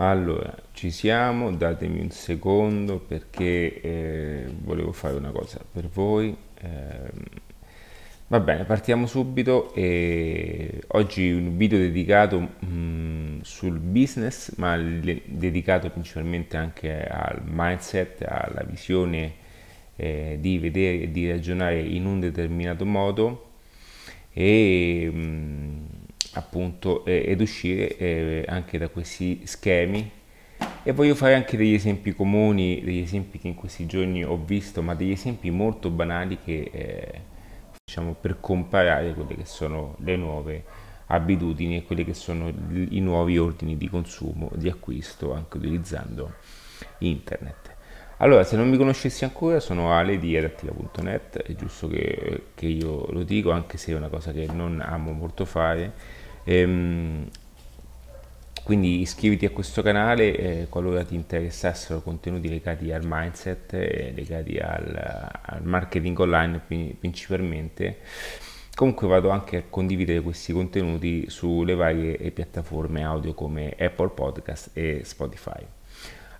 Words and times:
Allora, 0.00 0.54
ci 0.74 0.92
siamo, 0.92 1.52
datemi 1.52 1.98
un 2.00 2.10
secondo 2.10 3.00
perché 3.00 3.80
eh, 3.80 4.44
volevo 4.62 4.92
fare 4.92 5.16
una 5.16 5.32
cosa 5.32 5.60
per 5.72 5.88
voi. 5.88 6.36
Ehm, 6.60 7.10
va 8.28 8.38
bene, 8.38 8.62
partiamo 8.64 9.06
subito. 9.06 9.74
E 9.74 10.82
oggi 10.88 11.32
un 11.32 11.56
video 11.56 11.78
dedicato 11.80 12.48
mm, 12.64 13.40
sul 13.42 13.80
business, 13.80 14.54
ma 14.56 14.76
le- 14.76 15.22
dedicato 15.24 15.90
principalmente 15.90 16.56
anche 16.56 17.04
al 17.04 17.42
mindset, 17.44 18.22
alla 18.22 18.62
visione 18.64 19.32
eh, 19.96 20.38
di 20.40 20.58
vedere 20.60 21.02
e 21.02 21.10
di 21.10 21.28
ragionare 21.28 21.80
in 21.80 22.06
un 22.06 22.20
determinato 22.20 22.86
modo 22.86 23.46
e 24.32 25.10
mm, 25.12 25.84
appunto 26.34 27.04
eh, 27.04 27.24
ed 27.26 27.40
uscire 27.40 27.96
eh, 27.96 28.44
anche 28.46 28.78
da 28.78 28.88
questi 28.88 29.46
schemi 29.46 30.10
e 30.82 30.92
voglio 30.92 31.14
fare 31.14 31.34
anche 31.34 31.56
degli 31.56 31.74
esempi 31.74 32.14
comuni, 32.14 32.82
degli 32.82 33.00
esempi 33.00 33.38
che 33.38 33.48
in 33.48 33.54
questi 33.54 33.86
giorni 33.86 34.24
ho 34.24 34.36
visto, 34.36 34.82
ma 34.82 34.94
degli 34.94 35.10
esempi 35.10 35.50
molto 35.50 35.90
banali 35.90 36.38
che 36.42 36.70
eh, 36.72 37.20
diciamo 37.84 38.14
per 38.20 38.38
comparare 38.40 39.12
quelle 39.14 39.34
che 39.36 39.44
sono 39.44 39.96
le 40.00 40.16
nuove 40.16 40.64
abitudini 41.06 41.78
e 41.78 41.84
quelli 41.84 42.04
che 42.04 42.14
sono 42.14 42.48
i 42.48 43.00
nuovi 43.00 43.38
ordini 43.38 43.76
di 43.76 43.88
consumo, 43.88 44.50
di 44.54 44.68
acquisto, 44.68 45.32
anche 45.32 45.56
utilizzando 45.56 46.34
internet. 46.98 47.76
Allora, 48.20 48.42
se 48.42 48.56
non 48.56 48.68
mi 48.68 48.76
conoscessi 48.76 49.24
ancora, 49.24 49.60
sono 49.60 49.92
Ale 49.92 50.18
di 50.18 50.36
adattiva.net, 50.36 51.42
è 51.42 51.54
giusto 51.54 51.86
che, 51.86 52.46
che, 52.54 52.66
io 52.66 53.06
lo 53.12 53.22
dico, 53.22 53.52
anche 53.52 53.78
se 53.78 53.92
è 53.92 53.94
una 53.94 54.08
cosa 54.08 54.32
che 54.32 54.48
non 54.52 54.80
amo 54.84 55.12
molto 55.12 55.44
fare. 55.44 55.92
Ehm, 56.48 57.28
quindi 58.64 59.00
iscriviti 59.00 59.44
a 59.44 59.50
questo 59.50 59.82
canale 59.82 60.36
eh, 60.36 60.66
qualora 60.68 61.04
ti 61.04 61.14
interessassero 61.14 62.00
contenuti 62.00 62.48
legati 62.48 62.90
al 62.90 63.02
mindset, 63.04 63.74
eh, 63.74 64.12
legati 64.14 64.56
al, 64.56 64.94
al, 65.42 65.62
marketing 65.62 66.18
online 66.18 66.60
principalmente. 66.98 67.98
Comunque 68.74 69.08
vado 69.08 69.30
anche 69.30 69.56
a 69.58 69.62
condividere 69.68 70.20
questi 70.20 70.52
contenuti 70.52 71.28
sulle 71.28 71.74
varie 71.74 72.16
piattaforme 72.30 73.04
audio 73.04 73.34
come 73.34 73.74
Apple 73.78 74.10
Podcast 74.10 74.70
e 74.72 75.02
Spotify. 75.04 75.66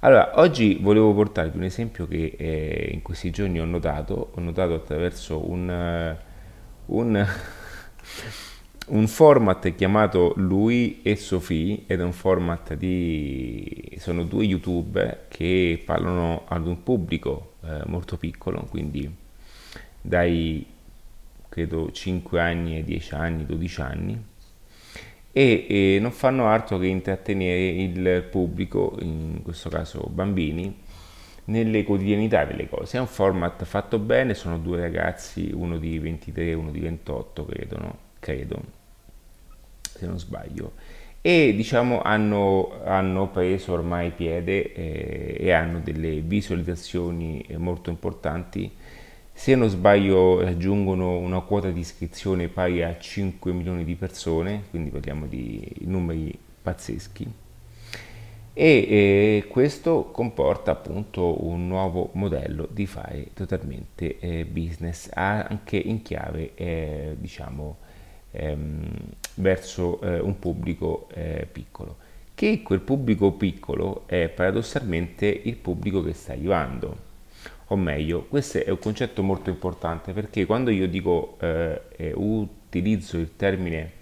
Allora, 0.00 0.38
oggi 0.40 0.78
volevo 0.80 1.12
portarvi 1.12 1.56
un 1.56 1.64
esempio 1.64 2.06
che 2.06 2.36
eh, 2.38 2.90
in 2.92 3.02
questi 3.02 3.30
giorni 3.30 3.60
ho 3.60 3.64
notato, 3.64 4.30
ho 4.34 4.40
notato 4.40 4.74
attraverso 4.74 5.50
un, 5.50 6.16
uh, 6.86 6.96
un, 6.96 7.26
un, 8.88 9.06
format 9.06 9.74
chiamato 9.74 10.32
Lui 10.36 11.00
e 11.02 11.16
Sophie 11.16 11.84
ed 11.86 12.00
è 12.00 12.02
un 12.02 12.12
format 12.12 12.74
di... 12.74 13.96
sono 13.98 14.24
due 14.24 14.44
youtuber 14.44 15.26
che 15.28 15.82
parlano 15.84 16.44
ad 16.46 16.66
un 16.66 16.82
pubblico 16.82 17.54
eh, 17.64 17.82
molto 17.86 18.16
piccolo, 18.16 18.66
quindi 18.68 19.10
dai 20.00 20.64
credo 21.48 21.90
5 21.90 22.40
anni 22.40 22.76
ai 22.76 22.84
10 22.84 23.14
anni, 23.14 23.46
12 23.46 23.80
anni 23.80 24.22
e, 25.32 25.66
e 25.68 25.98
non 26.00 26.12
fanno 26.12 26.48
altro 26.48 26.78
che 26.78 26.86
intrattenere 26.86 27.68
il 27.68 28.26
pubblico, 28.30 28.96
in 29.00 29.40
questo 29.42 29.68
caso 29.68 30.08
bambini, 30.10 30.74
nelle 31.44 31.84
quotidianità 31.84 32.44
delle 32.44 32.68
cose. 32.68 32.96
È 32.96 33.00
un 33.00 33.06
format 33.06 33.64
fatto 33.64 33.98
bene, 33.98 34.34
sono 34.34 34.58
due 34.58 34.80
ragazzi, 34.80 35.50
uno 35.52 35.78
di 35.78 35.98
23 35.98 36.46
e 36.48 36.54
uno 36.54 36.70
di 36.70 36.80
28, 36.80 37.44
credo, 37.44 37.78
no? 37.78 37.98
credo 38.18 38.76
se 39.98 40.06
non 40.06 40.18
sbaglio. 40.18 40.72
E 41.20 41.52
diciamo 41.54 42.00
hanno, 42.00 42.80
hanno 42.84 43.28
preso 43.28 43.72
ormai 43.72 44.12
piede 44.12 44.72
eh, 44.72 45.36
e 45.38 45.50
hanno 45.50 45.80
delle 45.80 46.20
visualizzazioni 46.20 47.44
molto 47.56 47.90
importanti 47.90 48.70
se 49.38 49.54
non 49.54 49.68
sbaglio 49.68 50.40
raggiungono 50.40 51.16
una 51.16 51.38
quota 51.42 51.70
di 51.70 51.78
iscrizione 51.78 52.48
pari 52.48 52.82
a 52.82 52.98
5 52.98 53.52
milioni 53.52 53.84
di 53.84 53.94
persone, 53.94 54.64
quindi 54.68 54.90
parliamo 54.90 55.26
di 55.26 55.64
numeri 55.82 56.36
pazzeschi. 56.60 57.32
E 58.52 58.66
eh, 58.66 59.46
questo 59.48 60.10
comporta 60.10 60.72
appunto 60.72 61.44
un 61.44 61.68
nuovo 61.68 62.10
modello 62.14 62.66
di 62.68 62.84
fare 62.86 63.28
totalmente 63.32 64.18
eh, 64.18 64.44
business 64.44 65.08
anche 65.12 65.76
in 65.76 66.02
chiave 66.02 66.56
eh, 66.56 67.14
diciamo 67.16 67.76
ehm, 68.30 68.88
verso 69.34 70.00
eh, 70.00 70.18
un 70.18 70.38
pubblico 70.38 71.08
eh, 71.14 71.46
piccolo. 71.50 71.96
Che 72.34 72.62
quel 72.62 72.80
pubblico 72.80 73.32
piccolo 73.32 74.04
è 74.06 74.28
paradossalmente 74.28 75.26
il 75.26 75.56
pubblico 75.56 76.02
che 76.02 76.12
sta 76.12 76.32
arrivando. 76.32 77.06
O 77.68 77.76
meglio, 77.76 78.24
questo 78.26 78.64
è 78.64 78.70
un 78.70 78.78
concetto 78.78 79.22
molto 79.22 79.50
importante 79.50 80.12
perché 80.12 80.46
quando 80.46 80.70
io 80.70 80.88
dico 80.88 81.36
eh, 81.40 82.12
utilizzo 82.14 83.18
il 83.18 83.36
termine 83.36 83.96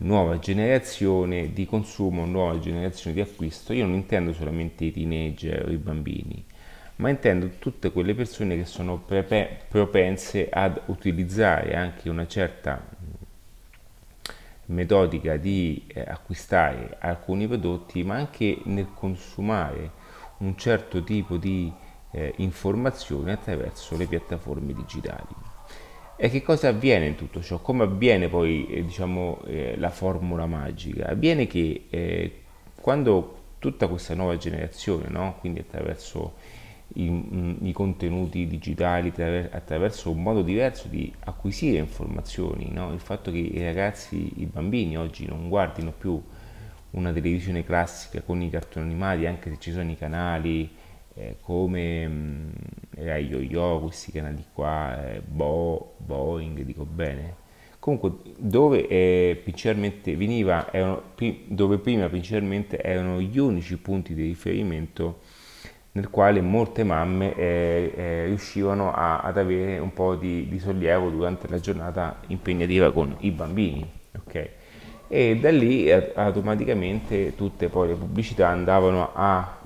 nuova 0.00 0.38
generazione 0.38 1.52
di 1.52 1.66
consumo, 1.66 2.24
nuova 2.24 2.58
generazione 2.58 3.14
di 3.14 3.20
acquisto, 3.20 3.72
io 3.72 3.86
non 3.86 3.94
intendo 3.94 4.32
solamente 4.32 4.84
i 4.84 4.92
teenager 4.92 5.66
o 5.66 5.70
i 5.70 5.76
bambini, 5.76 6.44
ma 6.96 7.08
intendo 7.08 7.50
tutte 7.58 7.90
quelle 7.90 8.14
persone 8.14 8.56
che 8.56 8.64
sono 8.64 8.98
prepe- 8.98 9.58
propense 9.68 10.48
ad 10.50 10.80
utilizzare 10.86 11.74
anche 11.74 12.08
una 12.08 12.26
certa 12.26 12.96
metodica 14.68 15.36
di 15.36 15.84
eh, 15.86 16.00
acquistare 16.00 16.96
alcuni 17.00 17.46
prodotti, 17.46 18.02
ma 18.02 18.16
anche 18.16 18.58
nel 18.64 18.88
consumare 18.94 19.90
un 20.38 20.56
certo 20.56 21.02
tipo 21.02 21.36
di 21.36 21.72
eh, 22.12 22.32
informazioni 22.36 23.30
attraverso 23.30 23.96
le 23.96 24.06
piattaforme 24.06 24.72
digitali. 24.72 25.34
E 26.16 26.30
che 26.30 26.42
cosa 26.42 26.68
avviene 26.68 27.06
in 27.06 27.14
tutto 27.14 27.40
ciò? 27.42 27.60
Come 27.60 27.84
avviene 27.84 28.28
poi 28.28 28.66
eh, 28.66 28.84
diciamo, 28.84 29.42
eh, 29.46 29.76
la 29.78 29.90
formula 29.90 30.46
magica? 30.46 31.08
Avviene 31.08 31.46
che 31.46 31.86
eh, 31.88 32.42
quando 32.80 33.36
tutta 33.58 33.88
questa 33.88 34.14
nuova 34.14 34.36
generazione, 34.36 35.08
no? 35.08 35.36
quindi 35.40 35.60
attraverso 35.60 36.34
i, 36.94 37.08
mm, 37.10 37.66
i, 37.66 37.72
contenuti 37.72 38.46
digitali, 38.46 39.12
attraverso 39.50 40.10
un 40.10 40.22
modo 40.22 40.42
diverso 40.42 40.88
di 40.88 41.12
acquisire 41.20 41.78
informazioni, 41.78 42.70
no? 42.72 42.92
il 42.92 43.00
fatto 43.00 43.30
che 43.30 43.38
i 43.38 43.62
ragazzi, 43.62 44.40
i 44.40 44.46
bambini 44.46 44.96
oggi 44.96 45.26
non 45.26 45.48
guardino 45.48 45.92
più 45.92 46.20
una 46.90 47.12
televisione 47.12 47.64
classica 47.64 48.22
con 48.22 48.40
i 48.40 48.50
cartoni 48.50 48.86
animati, 48.86 49.26
anche 49.26 49.50
se 49.50 49.56
ci 49.58 49.72
sono 49.72 49.90
i 49.90 49.96
canali 49.96 50.70
eh, 51.14 51.36
come 51.40 52.08
mh, 52.08 52.52
era 52.96 53.18
Yo-Yo, 53.18 53.80
questi 53.80 54.12
canali 54.12 54.44
qua, 54.52 55.12
eh, 55.12 55.20
Bo, 55.20 55.94
Boeing, 55.98 56.62
dico 56.62 56.84
bene. 56.84 57.46
Comunque, 57.78 58.12
dove 58.36 58.86
eh, 58.88 59.40
principalmente 59.42 60.16
veniva, 60.16 60.72
erano, 60.72 61.02
dove 61.46 61.78
prima 61.78 62.08
principalmente 62.08 62.80
erano 62.82 63.20
gli 63.20 63.38
unici 63.38 63.76
punti 63.78 64.14
di 64.14 64.24
riferimento 64.24 65.20
nel 65.98 66.10
quale 66.10 66.40
molte 66.40 66.84
mamme 66.84 67.34
eh, 67.34 67.92
eh, 67.96 68.24
riuscivano 68.26 68.92
a, 68.92 69.20
ad 69.20 69.36
avere 69.36 69.78
un 69.78 69.92
po' 69.92 70.14
di, 70.14 70.48
di, 70.48 70.58
sollievo 70.60 71.10
durante 71.10 71.48
la 71.48 71.58
giornata 71.58 72.20
impegnativa 72.28 72.92
con 72.92 73.16
i 73.20 73.30
bambini. 73.32 73.90
Okay? 74.16 74.50
E 75.08 75.38
da 75.40 75.50
lì 75.50 75.90
eh, 75.90 76.12
automaticamente 76.14 77.34
tutte 77.34 77.68
poi 77.68 77.88
le 77.88 77.94
pubblicità 77.94 78.48
andavano 78.48 79.10
a 79.12 79.56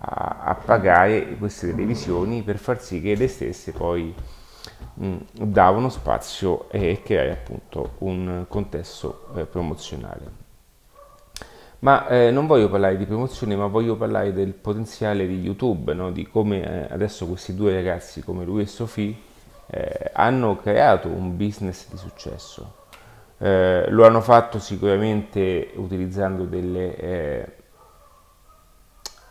a, 0.00 0.38
a 0.44 0.54
pagare 0.54 1.36
queste 1.36 1.70
televisioni 1.70 2.42
per 2.42 2.56
far 2.56 2.80
sì 2.80 3.00
che 3.00 3.14
le 3.14 3.28
stesse 3.28 3.72
poi 3.72 4.14
mh, 4.94 5.16
davano 5.32 5.88
spazio 5.88 6.70
e 6.70 7.02
creare 7.04 7.32
appunto 7.32 7.96
un 7.98 8.46
contesto 8.48 9.26
eh, 9.34 9.44
promozionale. 9.44 10.48
Ma 11.80 12.06
eh, 12.08 12.30
non 12.30 12.46
voglio 12.46 12.68
parlare 12.68 12.98
di 12.98 13.06
promozione, 13.06 13.56
ma 13.56 13.66
voglio 13.66 13.96
parlare 13.96 14.34
del 14.34 14.52
potenziale 14.52 15.26
di 15.26 15.40
YouTube, 15.40 15.94
no? 15.94 16.10
di 16.12 16.26
come 16.28 16.62
eh, 16.88 16.92
adesso 16.92 17.26
questi 17.26 17.54
due 17.54 17.72
ragazzi 17.72 18.20
come 18.22 18.44
lui 18.44 18.62
e 18.62 18.66
Sophie 18.66 19.16
eh, 19.66 20.10
hanno 20.12 20.56
creato 20.56 21.08
un 21.08 21.36
business 21.38 21.88
di 21.88 21.96
successo. 21.96 22.78
Eh, 23.38 23.86
lo 23.88 24.04
hanno 24.04 24.20
fatto 24.20 24.58
sicuramente 24.58 25.70
utilizzando 25.76 26.44
delle 26.44 26.96
eh, 26.96 27.52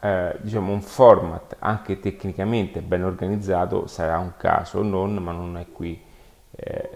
eh, 0.01 0.35
diciamo 0.41 0.71
un 0.71 0.81
format 0.81 1.57
anche 1.59 1.99
tecnicamente 1.99 2.81
ben 2.81 3.03
organizzato 3.03 3.85
sarà 3.85 4.17
un 4.17 4.33
caso 4.37 4.79
o 4.79 4.81
non, 4.81 5.13
ma 5.17 5.31
non 5.33 5.57
è 5.57 5.67
qui, 5.71 6.01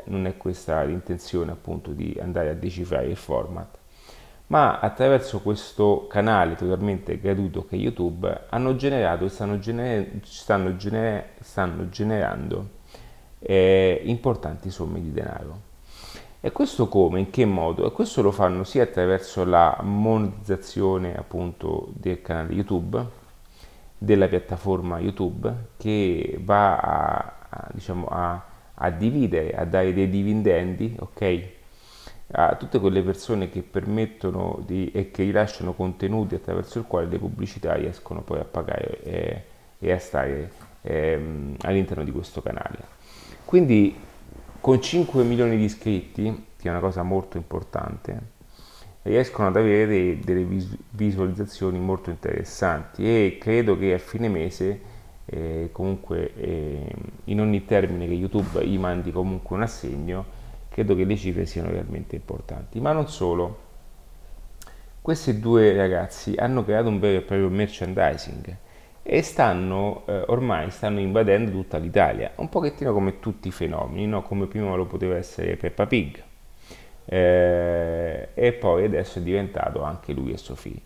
non 0.05 0.25
è 0.25 0.35
questa 0.35 0.81
l'intenzione 0.83 1.51
appunto 1.51 1.91
di 1.91 2.17
andare 2.19 2.49
a 2.49 2.53
decifrare 2.53 3.05
il 3.05 3.15
format. 3.15 3.81
Ma 4.53 4.77
attraverso 4.79 5.39
questo 5.41 6.05
canale 6.07 6.53
totalmente 6.53 7.19
gratuito 7.19 7.65
che 7.65 7.75
è 7.75 7.79
YouTube 7.79 8.45
hanno 8.49 8.75
generato 8.75 9.25
e 9.25 9.29
stanno, 9.29 9.57
gener- 9.57 10.23
stanno, 10.23 10.75
gener- 10.75 11.41
stanno 11.41 11.89
generando 11.89 12.69
eh, 13.39 13.99
importanti 14.03 14.69
somme 14.69 15.01
di 15.01 15.11
denaro. 15.11 15.59
E 16.39 16.51
questo 16.51 16.87
come? 16.87 17.17
In 17.21 17.31
che 17.31 17.45
modo? 17.45 17.87
E 17.87 17.91
questo 17.93 18.21
lo 18.21 18.29
fanno 18.29 18.63
sia 18.63 18.83
attraverso 18.83 19.43
la 19.43 19.79
monetizzazione 19.81 21.17
appunto 21.17 21.87
del 21.93 22.21
canale 22.21 22.53
YouTube, 22.53 23.03
della 23.97 24.27
piattaforma 24.27 24.99
YouTube, 24.99 25.51
che 25.77 26.39
va 26.39 26.77
a, 26.77 27.33
a, 27.49 27.69
diciamo, 27.71 28.05
a, 28.05 28.45
a 28.75 28.89
dividere, 28.91 29.55
a 29.55 29.65
dare 29.65 29.95
dei 29.95 30.09
dividendi, 30.11 30.95
ok? 30.99 31.61
A 32.27 32.55
tutte 32.55 32.79
quelle 32.79 33.01
persone 33.01 33.49
che 33.49 33.61
permettono 33.61 34.61
di, 34.65 34.91
e 34.91 35.11
che 35.11 35.23
rilasciano 35.23 35.73
contenuti 35.73 36.35
attraverso 36.35 36.79
il 36.79 36.85
quale 36.85 37.07
le 37.07 37.19
pubblicità 37.19 37.73
riescono 37.75 38.21
poi 38.21 38.39
a 38.39 38.45
pagare 38.45 39.03
e, 39.03 39.43
e 39.79 39.91
a 39.91 39.99
stare 39.99 40.51
ehm, 40.81 41.55
all'interno 41.61 42.03
di 42.03 42.11
questo 42.11 42.41
canale. 42.41 43.01
Quindi 43.45 43.95
con 44.59 44.81
5 44.81 45.23
milioni 45.23 45.57
di 45.57 45.65
iscritti, 45.65 46.45
che 46.57 46.67
è 46.67 46.71
una 46.71 46.79
cosa 46.79 47.03
molto 47.03 47.37
importante, 47.37 48.31
riescono 49.03 49.49
ad 49.49 49.57
avere 49.57 50.19
delle 50.19 50.47
visualizzazioni 50.91 51.77
molto 51.77 52.09
interessanti 52.09 53.03
e 53.03 53.37
credo 53.39 53.77
che 53.77 53.93
a 53.93 53.97
fine 53.97 54.29
mese 54.29 54.81
eh, 55.25 55.69
comunque 55.71 56.33
eh, 56.35 56.95
in 57.25 57.41
ogni 57.41 57.65
termine 57.65 58.07
che 58.07 58.13
YouTube 58.13 58.65
gli 58.65 58.77
mandi 58.77 59.11
comunque 59.11 59.55
un 59.55 59.63
assegno 59.63 60.25
credo 60.73 60.95
che 60.95 61.03
le 61.03 61.15
cifre 61.15 61.45
siano 61.45 61.69
realmente 61.69 62.15
importanti. 62.15 62.79
Ma 62.81 62.91
non 62.91 63.07
solo. 63.07 63.71
Questi 65.01 65.39
due 65.39 65.75
ragazzi 65.75 66.33
hanno 66.35 66.63
creato 66.63 66.87
un 66.87 66.99
vero 66.99 67.19
e 67.19 67.21
proprio 67.21 67.49
merchandising 67.49 68.57
e 69.03 69.21
stanno 69.21 70.03
eh, 70.07 70.23
ormai 70.27 70.71
stanno 70.71 71.01
invadendo 71.01 71.51
tutta 71.51 71.77
l'Italia, 71.77 72.31
un 72.37 72.47
pochettino 72.47 72.93
come 72.93 73.19
tutti 73.19 73.49
i 73.49 73.51
fenomeni, 73.51 74.07
no? 74.07 74.23
come 74.23 74.47
prima 74.47 74.73
lo 74.75 74.85
poteva 74.85 75.17
essere 75.17 75.57
Peppa 75.57 75.85
Pig. 75.85 76.23
Eh, 77.05 78.29
e 78.33 78.53
poi 78.53 78.85
adesso 78.85 79.19
è 79.19 79.21
diventato 79.21 79.83
anche 79.83 80.13
lui 80.13 80.31
e 80.31 80.37
Sofì. 80.37 80.81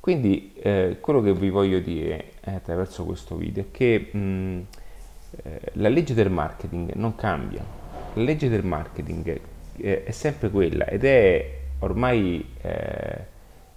Quindi 0.00 0.52
eh, 0.60 0.98
quello 1.00 1.22
che 1.22 1.32
vi 1.32 1.48
voglio 1.48 1.78
dire 1.78 2.32
eh, 2.40 2.54
attraverso 2.54 3.04
questo 3.04 3.36
video 3.36 3.62
è 3.62 3.66
che 3.70 4.08
mh, 4.10 4.66
eh, 5.44 5.60
la 5.74 5.88
legge 5.88 6.12
del 6.14 6.30
marketing 6.30 6.94
non 6.94 7.14
cambia, 7.14 7.64
la 8.14 8.22
legge 8.22 8.48
del 8.48 8.64
marketing 8.64 9.40
è 9.76 10.10
sempre 10.10 10.50
quella 10.50 10.86
ed 10.86 11.04
è 11.04 11.60
ormai 11.80 12.46
eh, 12.60 13.24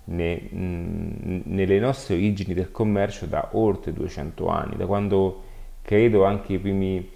ne, 0.05 0.41
mh, 0.49 1.41
nelle 1.45 1.79
nostre 1.79 2.15
origini 2.15 2.53
del 2.53 2.71
commercio 2.71 3.25
da 3.25 3.49
oltre 3.53 3.93
200 3.93 4.47
anni, 4.47 4.75
da 4.75 4.85
quando 4.85 5.43
credo 5.81 6.25
anche 6.25 6.53
i 6.53 6.59
primi, 6.59 7.09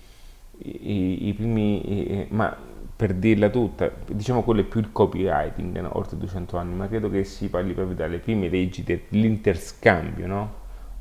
i, 0.58 1.28
i 1.28 1.34
primi 1.34 2.22
i, 2.22 2.28
ma 2.30 2.56
per 2.96 3.14
dirla 3.14 3.50
tutta, 3.50 3.90
diciamo 4.08 4.44
quello 4.44 4.62
è 4.62 4.66
più 4.66 4.80
il 4.82 4.92
copywriting, 4.92 5.80
no? 5.80 5.90
oltre 5.98 6.18
200 6.18 6.58
anni, 6.58 6.74
ma 6.76 6.88
credo 6.88 7.10
che 7.10 7.24
si 7.24 7.50
parli 7.50 7.74
proprio 7.74 7.96
dalle 7.96 8.20
prime 8.20 8.50
leggi 8.50 8.84
dell'interscambio, 8.84 10.28
no? 10.28 10.54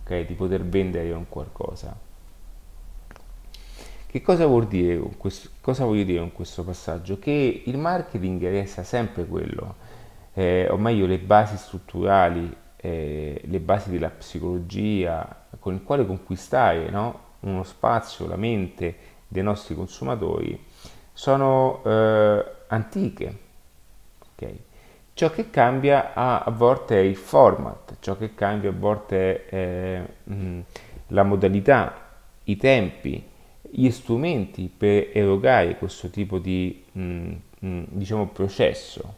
okay, 0.02 0.24
di 0.24 0.34
poter 0.34 0.64
vendere 0.64 1.10
un 1.12 1.28
qualcosa. 1.28 1.96
Che 4.10 4.22
cosa 4.22 4.46
vuol 4.46 4.66
dire 4.66 4.98
questo, 5.18 5.50
cosa 5.60 5.84
voglio 5.84 6.02
dire 6.02 6.18
con 6.20 6.32
questo 6.32 6.64
passaggio? 6.64 7.18
Che 7.18 7.62
il 7.66 7.76
marketing 7.76 8.42
resta 8.44 8.82
sempre 8.82 9.26
quello, 9.26 9.74
eh, 10.32 10.66
o 10.70 10.78
meglio 10.78 11.04
le 11.04 11.18
basi 11.18 11.58
strutturali, 11.58 12.50
eh, 12.76 13.42
le 13.44 13.60
basi 13.60 13.90
della 13.90 14.08
psicologia, 14.08 15.44
con 15.58 15.74
il 15.74 15.82
quale 15.82 16.06
conquistare 16.06 16.88
no? 16.88 17.20
uno 17.40 17.62
spazio, 17.64 18.26
la 18.26 18.36
mente 18.36 18.96
dei 19.28 19.42
nostri 19.42 19.74
consumatori, 19.74 20.58
sono 21.12 21.82
eh, 21.84 22.44
antiche. 22.68 23.38
Okay? 24.32 24.64
Ciò 25.12 25.30
che 25.30 25.50
cambia 25.50 26.14
a, 26.14 26.44
a, 26.44 26.50
volte 26.50 26.96
è 26.96 27.02
il 27.02 27.16
format, 27.16 27.96
ciò 28.00 28.16
che 28.16 28.34
cambia 28.34 28.70
a 28.70 28.74
volte 28.74 29.44
è 29.44 30.02
mm, 30.32 30.60
la 31.08 31.24
modalità, 31.24 31.94
i 32.44 32.56
tempi, 32.56 33.36
gli 33.70 33.90
strumenti 33.90 34.70
per 34.74 35.10
erogare 35.12 35.76
questo 35.76 36.08
tipo 36.10 36.38
di 36.38 36.82
mh, 36.92 37.00
mm, 37.00 37.32
mh, 37.60 37.68
mm, 37.68 37.84
diciamo, 37.90 38.26
processo. 38.28 39.16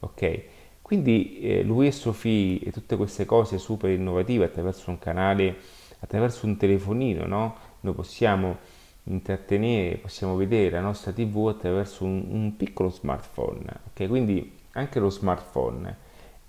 ok? 0.00 0.42
Quindi 0.82 1.40
eh, 1.40 1.62
lui 1.62 1.86
e 1.86 1.92
Sofì 1.92 2.58
e 2.58 2.70
tutte 2.70 2.96
queste 2.96 3.24
cose 3.24 3.58
super 3.58 3.90
innovative 3.90 4.44
attraverso 4.44 4.90
un 4.90 4.98
canale, 4.98 5.56
attraverso 6.00 6.46
un 6.46 6.56
telefonino, 6.56 7.26
no? 7.26 7.56
Noi 7.80 7.94
possiamo 7.94 8.58
intrattenere, 9.04 9.96
possiamo 9.96 10.36
vedere 10.36 10.70
la 10.70 10.80
nostra 10.80 11.12
TV 11.12 11.48
attraverso 11.48 12.04
un, 12.04 12.24
un 12.28 12.56
piccolo 12.56 12.90
smartphone. 12.90 13.64
ok? 13.88 14.08
Quindi 14.08 14.58
anche 14.72 14.98
lo 14.98 15.10
smartphone 15.10 15.96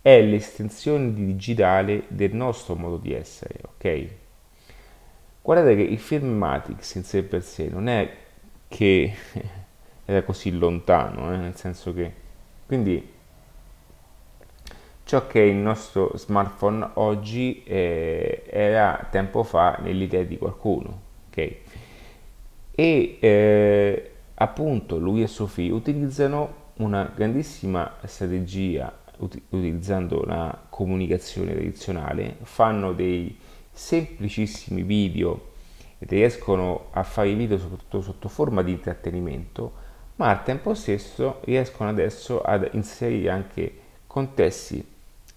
è 0.02 0.22
l'estensione 0.22 1.14
digitale 1.14 2.04
del 2.10 2.34
nostro 2.34 2.76
modo 2.76 2.98
di 2.98 3.14
essere. 3.14 3.60
ok? 3.64 4.08
Guardate 5.46 5.76
che 5.76 5.84
il 5.84 6.00
film 6.00 6.30
Matrix 6.30 6.96
in 6.96 7.04
sé 7.04 7.22
per 7.22 7.44
sé 7.44 7.68
non 7.70 7.88
è 7.88 8.12
che 8.68 9.14
era 10.04 10.24
così 10.24 10.50
lontano, 10.50 11.32
eh, 11.32 11.38
nel 11.38 11.56
senso 11.56 11.94
che 11.94 12.12
quindi 12.66 13.12
ciò 15.04 15.28
che 15.28 15.44
è 15.44 15.46
il 15.46 15.58
nostro 15.58 16.18
smartphone 16.18 16.90
oggi 16.96 17.62
eh, 17.64 18.42
era 18.50 19.08
tempo 19.12 19.44
fa 19.44 19.78
nell'idea 19.84 20.24
di 20.24 20.36
qualcuno, 20.40 21.02
ok? 21.28 21.56
E 22.72 23.18
eh, 23.20 24.12
appunto 24.34 24.98
lui 24.98 25.22
e 25.22 25.28
Sofì 25.28 25.70
utilizzano 25.70 26.72
una 26.78 27.12
grandissima 27.16 27.98
strategia 28.06 28.92
ut- 29.20 29.40
utilizzando 29.50 30.24
la 30.24 30.60
comunicazione 30.70 31.52
tradizionale, 31.52 32.38
fanno 32.42 32.94
dei 32.94 33.45
semplicissimi 33.76 34.84
video 34.84 35.52
riescono 36.00 36.88
a 36.92 37.04
fare 37.04 37.30
i 37.30 37.36
video 37.36 37.58
soprattutto 37.58 38.02
sotto 38.02 38.30
forma 38.30 38.64
di 38.64 38.72
intrattenimento, 38.72 39.84
ma 40.16 40.30
al 40.30 40.44
tempo 40.44 40.74
stesso 40.74 41.42
riescono 41.44 41.90
adesso 41.90 42.42
ad 42.42 42.70
inserire 42.72 43.30
anche 43.30 43.74
contesti 44.08 44.84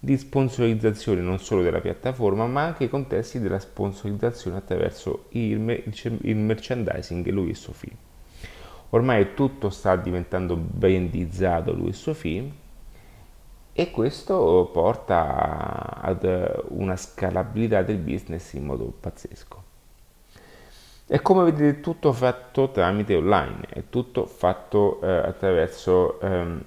di 0.01 0.17
sponsorizzazione 0.17 1.19
non 1.19 1.39
solo 1.39 1.61
della 1.61 1.81
piattaforma, 1.81 2.47
ma 2.47 2.63
anche 2.63 2.85
i 2.85 2.89
contesti 2.89 3.39
della 3.39 3.59
sponsorizzazione 3.59 4.57
attraverso 4.57 5.25
il, 5.31 5.59
merchandising 5.59 7.27
lui 7.27 7.49
e 7.49 7.55
Sofì. 7.55 7.91
Ormai 8.91 9.33
tutto 9.33 9.69
sta 9.69 9.97
diventando 9.97 10.55
brandizzato 10.55 11.73
lui 11.73 11.89
e 11.89 11.93
Sofì 11.93 12.51
e 13.79 13.91
questo 13.91 14.69
porta 14.73 16.01
ad 16.01 16.63
una 16.67 16.97
scalabilità 16.97 17.81
del 17.81 17.95
business 17.95 18.51
in 18.51 18.65
modo 18.65 18.93
pazzesco. 18.99 19.63
E 21.07 21.21
come 21.21 21.45
vedete 21.45 21.79
tutto 21.79 22.11
fatto 22.11 22.71
tramite 22.71 23.15
online, 23.15 23.61
è 23.69 23.83
tutto 23.89 24.25
fatto 24.25 24.99
eh, 25.01 25.07
attraverso 25.09 26.19
ehm, 26.19 26.61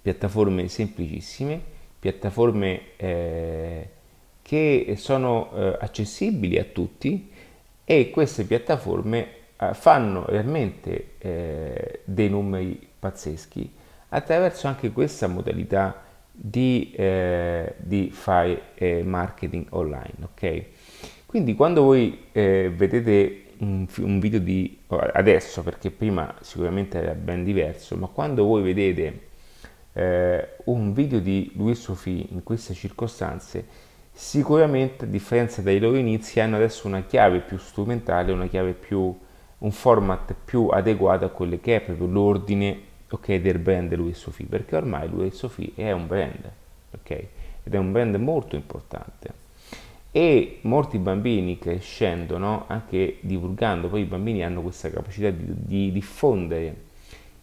piattaforme 0.00 0.68
semplicissime, 0.68 1.60
piattaforme 1.98 2.96
eh, 2.96 3.90
che 4.40 4.94
sono 4.96 5.52
eh, 5.52 5.76
accessibili 5.80 6.58
a 6.58 6.64
tutti 6.64 7.30
e 7.84 8.08
queste 8.08 8.44
piattaforme 8.44 9.28
eh, 9.54 9.74
fanno 9.74 10.24
realmente 10.24 11.16
eh, 11.18 12.00
dei 12.04 12.30
numeri 12.30 12.88
pazzeschi 12.98 13.70
attraverso 14.08 14.66
anche 14.66 14.92
questa 14.92 15.26
modalità 15.26 16.08
di, 16.32 16.92
eh, 16.96 17.74
di 17.78 18.10
fare 18.10 18.62
eh, 18.74 19.02
marketing 19.02 19.66
online. 19.70 20.14
Ok? 20.22 20.64
Quindi 21.26 21.54
quando 21.54 21.82
voi 21.82 22.24
eh, 22.32 22.72
vedete 22.74 23.44
un, 23.58 23.86
un, 23.98 24.18
video 24.18 24.40
di 24.40 24.78
adesso, 24.88 25.62
perché 25.62 25.90
prima 25.90 26.34
sicuramente 26.40 26.98
era 26.98 27.14
ben 27.14 27.44
diverso, 27.44 27.96
ma 27.96 28.06
quando 28.08 28.44
voi 28.44 28.62
vedete 28.62 29.28
eh, 29.92 30.48
un 30.64 30.92
video 30.92 31.20
di 31.20 31.52
Louis 31.54 31.78
Sophie 31.78 32.26
in 32.30 32.42
queste 32.42 32.74
circostanze, 32.74 33.64
sicuramente 34.12 35.04
a 35.04 35.08
differenza 35.08 35.62
dai 35.62 35.78
loro 35.78 35.96
inizi 35.96 36.40
hanno 36.40 36.56
adesso 36.56 36.86
una 36.86 37.02
chiave 37.02 37.40
più 37.40 37.56
strumentale, 37.56 38.32
una 38.32 38.46
chiave 38.46 38.72
più, 38.72 39.16
un 39.58 39.70
format 39.70 40.34
più 40.44 40.68
adeguato 40.68 41.24
a 41.24 41.30
quello 41.30 41.58
che 41.60 41.76
è 41.76 41.80
proprio 41.80 42.06
l'ordine 42.08 42.90
ok, 43.12 43.34
del 43.36 43.58
brand 43.58 43.94
Louis 43.94 44.16
Sophie, 44.16 44.46
perché 44.46 44.74
ormai 44.74 45.08
Louis 45.08 45.34
Sophie 45.34 45.72
è 45.74 45.92
un 45.92 46.06
brand, 46.06 46.50
ok? 46.92 47.10
Ed 47.64 47.74
è 47.74 47.76
un 47.76 47.92
brand 47.92 48.14
molto 48.16 48.56
importante. 48.56 49.40
E 50.10 50.58
molti 50.62 50.98
bambini 50.98 51.58
crescendo, 51.58 52.36
no? 52.38 52.64
anche 52.66 53.18
divulgando, 53.20 53.88
poi 53.88 54.02
i 54.02 54.04
bambini 54.04 54.42
hanno 54.42 54.60
questa 54.60 54.90
capacità 54.90 55.30
di, 55.30 55.44
di 55.46 55.92
diffondere 55.92 56.90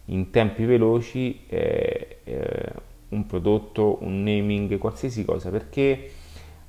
in 0.06 0.30
tempi 0.30 0.64
veloci 0.64 1.40
eh, 1.48 2.18
eh, 2.24 2.72
un 3.08 3.26
prodotto, 3.26 3.98
un 4.02 4.22
naming, 4.22 4.76
qualsiasi 4.78 5.24
cosa, 5.24 5.50
perché 5.50 6.10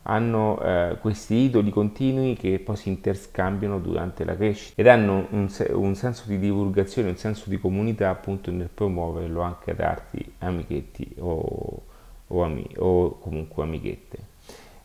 hanno 0.04 0.60
eh, 0.62 0.98
questi 1.00 1.36
idoli 1.36 1.70
continui 1.70 2.36
che 2.36 2.60
poi 2.60 2.76
si 2.76 2.90
interscambiano 2.90 3.80
durante 3.80 4.24
la 4.24 4.36
crescita 4.36 4.82
ed 4.82 4.88
hanno 4.88 5.28
un, 5.30 5.48
un, 5.70 5.96
senso 5.96 6.24
di 6.26 6.40
divulgazione, 6.40 7.10
un 7.10 7.18
senso 7.18 7.50
di 7.50 7.60
comunità 7.60 8.10
appunto 8.10 8.52
nel 8.52 8.70
promuoverlo 8.74 9.42
anche 9.42 9.72
ad 9.72 9.80
arti 9.80 10.34
amichetti 10.40 11.16
o, 11.20 11.84
o, 12.28 12.44
ami, 12.44 12.68
o 12.78 13.20
comunque 13.20 13.64
amichette. 13.64 14.18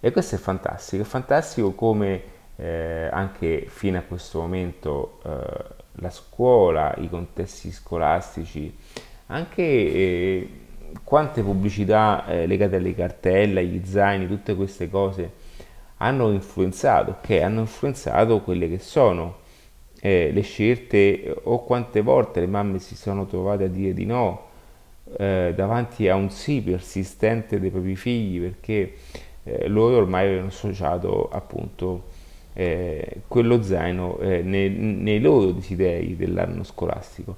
E 0.01 0.11
questo 0.11 0.35
è 0.35 0.39
fantastico, 0.39 1.03
è 1.03 1.07
fantastico 1.07 1.73
come 1.73 2.23
eh, 2.57 3.09
anche 3.11 3.67
fino 3.69 3.99
a 3.99 4.03
questo 4.03 4.41
momento 4.41 5.19
eh, 5.25 5.65
la 5.93 6.11
scuola, 6.11 6.95
i 6.99 7.09
contesti 7.09 7.73
scolastici, 7.73 8.77
anche 9.29 9.63
eh, 9.63 10.51
quante 11.05 11.43
pubblicità 11.43 12.27
eh, 12.27 12.47
legate 12.47 12.77
alle 12.77 12.95
cartelle, 12.95 13.61
agli 13.61 13.83
zaini, 13.85 14.27
tutte 14.27 14.55
queste 14.55 14.89
cose 14.91 15.45
hanno 15.99 16.31
influenzato, 16.31 17.17
che 17.21 17.43
hanno 17.43 17.61
influenzato 17.61 18.41
quelle 18.41 18.69
che 18.69 18.79
sono 18.79 19.45
eh, 20.01 20.31
le 20.33 20.41
scelte 20.43 21.35
o 21.45 21.65
quante 21.65 22.03
volte 22.03 22.41
le 22.41 22.47
mamme 22.47 22.79
si 22.79 22.95
sono 22.95 23.27
trovate 23.27 23.65
a 23.65 23.69
dire 23.69 23.95
di 23.95 24.05
no 24.05 24.45
eh, 25.19 25.53
davanti 25.55 26.09
a 26.09 26.15
un 26.17 26.31
sì 26.31 26.61
persistente 26.61 27.59
dei 27.61 27.71
propri 27.71 27.97
figli 27.97 28.41
perché 28.41 28.95
eh, 29.45 29.69
loro 29.69 29.97
ormai 29.97 30.27
avevano 30.27 30.49
associato 30.49 31.29
appunto 31.31 32.05
eh, 32.53 33.23
quello 33.29 33.63
zaino 33.63 34.19
eh, 34.19 34.43
nei, 34.43 34.71
nei 34.71 35.21
loro 35.21 35.53
desideri 35.53 36.17
dell'anno 36.17 36.65
scolastico. 36.65 37.37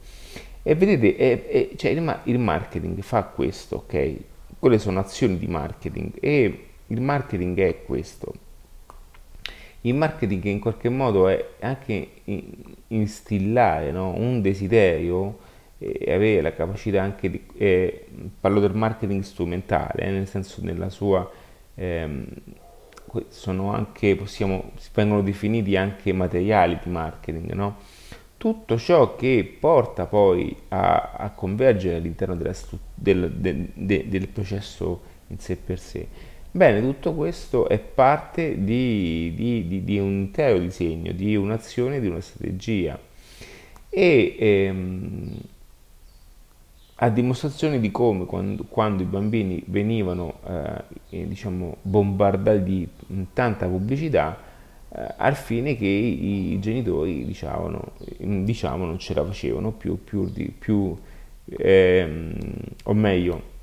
E 0.62 0.74
vedete, 0.74 1.16
è, 1.16 1.46
è, 1.46 1.76
cioè 1.76 1.90
il, 1.92 2.20
il, 2.24 2.38
marketing 2.38 3.00
fa 3.00 3.22
questo, 3.24 3.76
ok? 3.76 4.16
Quelle 4.58 4.78
sono 4.78 5.00
azioni 5.00 5.38
di 5.38 5.46
marketing 5.46 6.12
e 6.20 6.66
il 6.86 7.00
marketing 7.00 7.58
è 7.60 7.84
questo. 7.84 8.34
Il 9.82 9.94
marketing 9.94 10.44
in 10.44 10.58
qualche 10.58 10.88
modo 10.88 11.28
è 11.28 11.52
anche 11.60 12.08
instillare 12.88 13.92
no? 13.92 14.12
un 14.14 14.40
desiderio 14.42 15.38
e 15.78 16.12
avere 16.12 16.40
la 16.42 16.52
capacità 16.52 17.02
anche 17.02 17.30
di... 17.30 17.40
Eh, 17.56 18.06
parlo 18.40 18.58
del 18.58 18.74
marketing 18.74 19.22
strumentale, 19.22 20.02
eh, 20.02 20.10
nel 20.10 20.26
senso 20.26 20.60
nella 20.62 20.88
sua... 20.90 21.30
Ehm, 21.76 22.26
sono 23.28 23.72
anche, 23.72 24.16
possiamo, 24.16 24.72
vengono 24.92 25.22
definiti 25.22 25.76
anche 25.76 26.12
materiali 26.12 26.78
di 26.82 26.90
marketing, 26.90 27.52
no? 27.52 27.76
Tutto 28.38 28.78
ciò 28.78 29.16
che 29.16 29.56
porta 29.58 30.06
poi 30.06 30.56
a, 30.68 31.12
a 31.12 31.30
convergere 31.32 31.96
all'interno 31.96 32.36
della, 32.36 32.54
del, 32.94 33.30
de, 33.32 33.70
de, 33.74 34.08
del 34.08 34.28
processo 34.28 35.02
in 35.26 35.38
sé 35.38 35.56
per 35.56 35.78
sé. 35.78 36.06
Bene, 36.50 36.80
tutto 36.80 37.12
questo 37.14 37.68
è 37.68 37.78
parte 37.78 38.64
di, 38.64 39.34
di, 39.34 39.66
di, 39.66 39.84
di 39.84 39.98
un 39.98 40.12
intero 40.12 40.58
disegno, 40.58 41.12
di 41.12 41.36
un'azione, 41.36 42.00
di 42.00 42.06
una 42.06 42.20
strategia 42.20 42.98
e 43.90 44.36
ehm, 44.38 45.36
a 47.00 47.08
dimostrazione 47.10 47.78
di 47.80 47.90
come 47.90 48.24
quando, 48.24 48.64
quando 48.64 49.02
i 49.02 49.06
bambini 49.06 49.62
venivano 49.66 50.40
eh, 51.10 51.26
diciamo, 51.26 51.76
bombardati 51.82 52.62
di 52.62 52.88
tanta 53.32 53.66
pubblicità, 53.66 54.36
al 54.90 55.36
fine 55.36 55.76
che 55.76 55.86
i, 55.86 56.52
i 56.52 56.60
genitori 56.60 57.24
diciamo, 57.24 57.92
diciamo, 58.18 58.86
non 58.86 58.98
ce 58.98 59.14
la 59.14 59.24
facevano 59.24 59.72
più, 59.72 60.02
più, 60.02 60.32
più 60.58 60.96
ehm, 61.44 62.38
o 62.84 62.94
meglio 62.94 63.56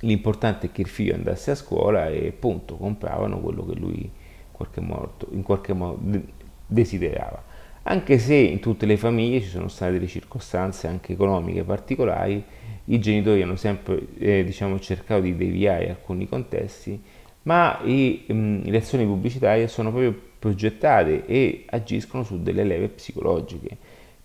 l'importante 0.00 0.66
è 0.66 0.72
che 0.72 0.82
il 0.82 0.88
figlio 0.88 1.14
andasse 1.14 1.52
a 1.52 1.54
scuola 1.54 2.08
e 2.08 2.28
appunto 2.28 2.76
compravano 2.76 3.40
quello 3.40 3.64
che 3.66 3.74
lui 3.74 4.00
in 4.02 4.10
qualche 4.52 4.80
modo, 4.80 5.12
in 5.30 5.42
qualche 5.42 5.72
modo 5.72 6.00
desiderava. 6.66 7.42
Anche 7.86 8.18
se 8.18 8.34
in 8.34 8.60
tutte 8.60 8.86
le 8.86 8.96
famiglie 8.96 9.40
ci 9.40 9.48
sono 9.48 9.68
state 9.68 9.92
delle 9.92 10.06
circostanze 10.06 10.86
anche 10.86 11.12
economiche 11.12 11.64
particolari 11.64 12.42
i 12.86 12.98
genitori 12.98 13.42
hanno 13.42 13.56
sempre 13.56 14.06
eh, 14.18 14.44
diciamo, 14.44 14.78
cercato 14.78 15.22
di 15.22 15.36
deviare 15.36 15.90
alcuni 15.90 16.28
contesti 16.28 17.00
ma 17.44 17.80
i, 17.84 18.24
mh, 18.26 18.62
le 18.64 18.76
azioni 18.76 19.04
pubblicitarie 19.04 19.68
sono 19.68 19.90
proprio 19.90 20.14
progettate 20.38 21.24
e 21.26 21.64
agiscono 21.66 22.22
su 22.22 22.42
delle 22.42 22.64
leve 22.64 22.88
psicologiche, 22.88 23.76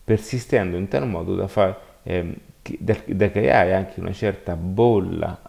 persistendo 0.04 0.76
in 0.76 0.88
tal 0.88 1.08
modo 1.08 1.36
da, 1.36 1.48
far, 1.48 1.80
ehm, 2.04 2.34
da, 2.78 2.98
da 3.06 3.32
creare 3.32 3.74
anche 3.74 4.00
una 4.00 4.12
certa 4.12 4.56
bolla 4.56 5.40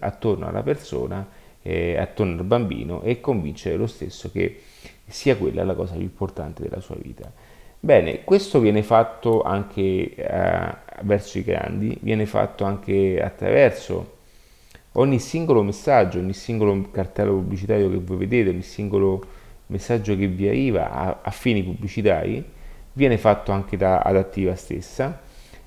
attorno 0.00 0.46
alla 0.46 0.62
persona, 0.62 1.26
eh, 1.62 1.98
attorno 1.98 2.40
al 2.40 2.44
bambino 2.44 3.02
e 3.02 3.20
convincere 3.20 3.76
lo 3.76 3.86
stesso 3.86 4.30
che 4.30 4.62
sia 5.06 5.36
quella 5.36 5.64
la 5.64 5.74
cosa 5.74 5.94
più 5.94 6.02
importante 6.02 6.62
della 6.62 6.80
sua 6.80 6.96
vita. 7.00 7.30
Bene, 7.78 8.24
questo 8.24 8.58
viene 8.58 8.82
fatto 8.82 9.42
anche 9.42 10.14
eh, 10.14 10.74
verso 11.02 11.38
i 11.38 11.44
grandi, 11.44 11.96
viene 12.00 12.26
fatto 12.26 12.64
anche 12.64 13.22
attraverso 13.22 14.15
ogni 14.98 15.18
singolo 15.18 15.62
messaggio, 15.62 16.18
ogni 16.18 16.32
singolo 16.32 16.90
cartello 16.90 17.34
pubblicitario 17.34 17.90
che 17.90 17.98
voi 17.98 18.16
vedete, 18.16 18.50
ogni 18.50 18.62
singolo 18.62 19.24
messaggio 19.66 20.16
che 20.16 20.26
vi 20.26 20.48
arriva 20.48 20.90
a, 20.90 21.18
a 21.22 21.30
fini 21.30 21.62
pubblicitari 21.62 22.44
viene 22.92 23.18
fatto 23.18 23.52
anche 23.52 23.76
da 23.76 24.00
Adattiva 24.00 24.54
stessa 24.54 25.20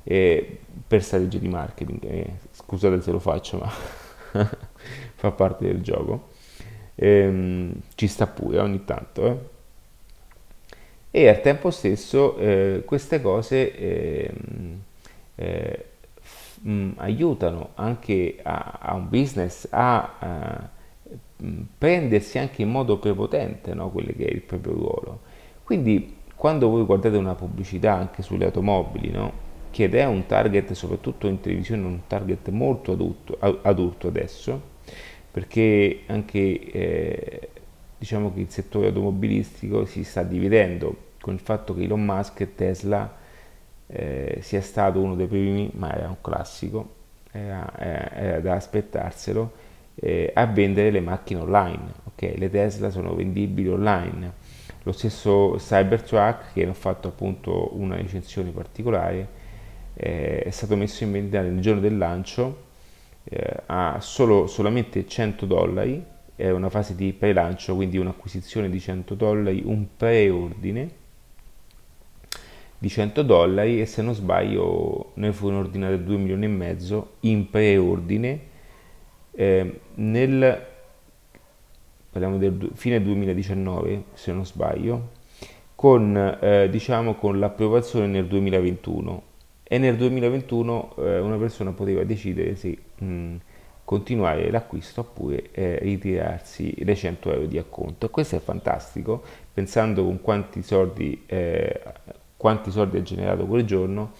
eh, 0.03 0.59
per 0.87 1.03
strategie 1.03 1.39
di 1.39 1.47
marketing. 1.47 2.03
Eh, 2.03 2.33
scusate 2.51 3.01
se 3.01 3.11
lo 3.11 3.19
faccio, 3.19 3.57
ma 3.59 3.69
fa 5.15 5.31
parte 5.31 5.65
del 5.65 5.81
gioco. 5.81 6.29
Eh, 6.95 7.71
ci 7.95 8.07
sta 8.07 8.25
pure 8.27 8.59
ogni 8.59 8.83
tanto. 8.83 9.25
Eh. 9.27 9.57
E 11.11 11.27
al 11.27 11.41
tempo 11.41 11.71
stesso 11.71 12.37
eh, 12.37 12.83
queste 12.85 13.21
cose 13.21 13.75
ehm, 13.75 14.81
eh, 15.35 15.85
mh, 16.61 16.71
mm, 16.71 16.91
aiutano 16.97 17.69
anche 17.75 18.39
a, 18.41 18.79
a, 18.81 18.93
un 18.93 19.09
business 19.09 19.67
a, 19.69 20.15
a 20.19 20.69
mm, 21.43 21.61
prendersi 21.77 22.37
anche 22.37 22.61
in 22.61 22.69
modo 22.69 22.97
prepotente 22.97 23.73
no, 23.73 23.89
quello 23.89 24.11
che 24.15 24.25
è 24.25 24.31
il 24.31 24.41
proprio 24.41 24.73
ruolo. 24.73 25.19
Quindi 25.63 26.17
quando 26.35 26.69
voi 26.69 26.85
guardate 26.85 27.17
una 27.17 27.35
pubblicità 27.35 27.93
anche 27.93 28.21
sulle 28.21 28.45
automobili, 28.45 29.11
no, 29.11 29.31
che 29.71 29.89
è 29.89 30.05
un 30.05 30.25
target, 30.25 30.71
soprattutto 30.71 31.27
in 31.27 31.41
televisione, 31.41 31.85
un 31.85 31.99
target 32.07 32.49
molto 32.49 32.93
adulto, 32.93 33.37
adulto 33.39 34.07
adesso, 34.07 34.61
perché 35.31 36.01
anche 36.07 36.71
eh, 36.71 37.49
diciamo 37.97 38.33
che 38.33 38.39
il 38.39 38.49
settore 38.49 38.87
automobilistico 38.87 39.85
si 39.85 40.03
sta 40.03 40.23
dividendo 40.23 41.07
con 41.19 41.33
il 41.33 41.39
fatto 41.39 41.75
che 41.75 41.83
Elon 41.83 42.03
Musk 42.03 42.39
e 42.39 42.55
Tesla 42.55 43.17
eh, 43.91 44.37
sia 44.41 44.61
stato 44.61 44.99
uno 44.99 45.15
dei 45.15 45.27
primi, 45.27 45.71
ma 45.73 45.93
era 45.93 46.07
un 46.07 46.21
classico, 46.21 46.95
era, 47.31 47.71
era 47.77 48.39
da 48.39 48.55
aspettarselo, 48.55 49.51
eh, 49.95 50.31
a 50.33 50.45
vendere 50.45 50.91
le 50.91 51.01
macchine 51.01 51.41
online. 51.41 51.93
Okay? 52.05 52.37
Le 52.37 52.49
Tesla 52.49 52.89
sono 52.89 53.15
vendibili 53.15 53.69
online. 53.69 54.47
Lo 54.83 54.91
stesso 54.91 55.55
Cybertruck, 55.57 56.53
che 56.53 56.63
hanno 56.63 56.73
fatto 56.73 57.07
appunto 57.07 57.75
una 57.77 57.95
recensione 57.95 58.51
particolare, 58.51 59.27
eh, 59.95 60.43
è 60.43 60.49
stato 60.51 60.75
messo 60.75 61.03
in 61.03 61.11
vendita 61.11 61.41
nel 61.41 61.59
giorno 61.59 61.81
del 61.81 61.97
lancio 61.97 62.67
eh, 63.23 63.63
a 63.65 63.97
solo, 63.99 64.47
solamente 64.47 65.05
100 65.05 65.45
dollari, 65.45 66.03
è 66.35 66.49
una 66.51 66.69
fase 66.69 66.95
di 66.95 67.11
pre-lancio, 67.11 67.75
quindi 67.75 67.97
un'acquisizione 67.97 68.69
di 68.69 68.79
100 68.79 69.15
dollari, 69.15 69.61
un 69.65 69.87
preordine 69.97 70.98
di 72.79 72.89
100 72.89 73.21
dollari 73.23 73.81
e 73.81 73.85
se 73.85 74.01
non 74.01 74.15
sbaglio 74.15 75.11
ne 75.15 75.31
furono 75.33 75.59
ordinate 75.59 76.01
2 76.01 76.17
milioni 76.17 76.45
e 76.45 76.47
mezzo 76.47 77.11
in 77.21 77.49
preordine 77.49 78.39
eh, 79.33 79.79
nel 79.95 80.65
parliamo 82.09 82.37
del 82.37 82.71
fine 82.73 83.01
2019 83.01 84.03
se 84.13 84.31
non 84.31 84.45
sbaglio 84.45 85.17
con, 85.75 86.37
eh, 86.41 86.69
diciamo, 86.69 87.15
con 87.15 87.39
l'approvazione 87.39 88.07
nel 88.07 88.27
2021 88.27 89.23
e 89.63 89.77
nel 89.77 89.95
2021 89.95 90.95
eh, 90.97 91.19
una 91.19 91.37
persona 91.37 91.71
poteva 91.71 92.03
decidere 92.03 92.55
se 92.55 92.77
mh, 92.95 93.35
continuare 93.85 94.51
l'acquisto 94.51 95.01
oppure 95.01 95.51
eh, 95.51 95.79
ritirarsi 95.79 96.83
le 96.83 96.95
100 96.95 97.31
euro 97.31 97.45
di 97.45 97.57
acconto. 97.57 98.09
Questo 98.09 98.35
è 98.35 98.39
fantastico 98.39 99.23
pensando 99.53 100.03
con 100.03 100.21
quanti 100.21 100.61
soldi 100.63 101.23
eh, 101.25 101.81
quanti 102.39 102.71
soldi 102.71 102.95
ha 102.95 103.01
generato 103.01 103.45
quel 103.45 103.65
giorno 103.65 104.13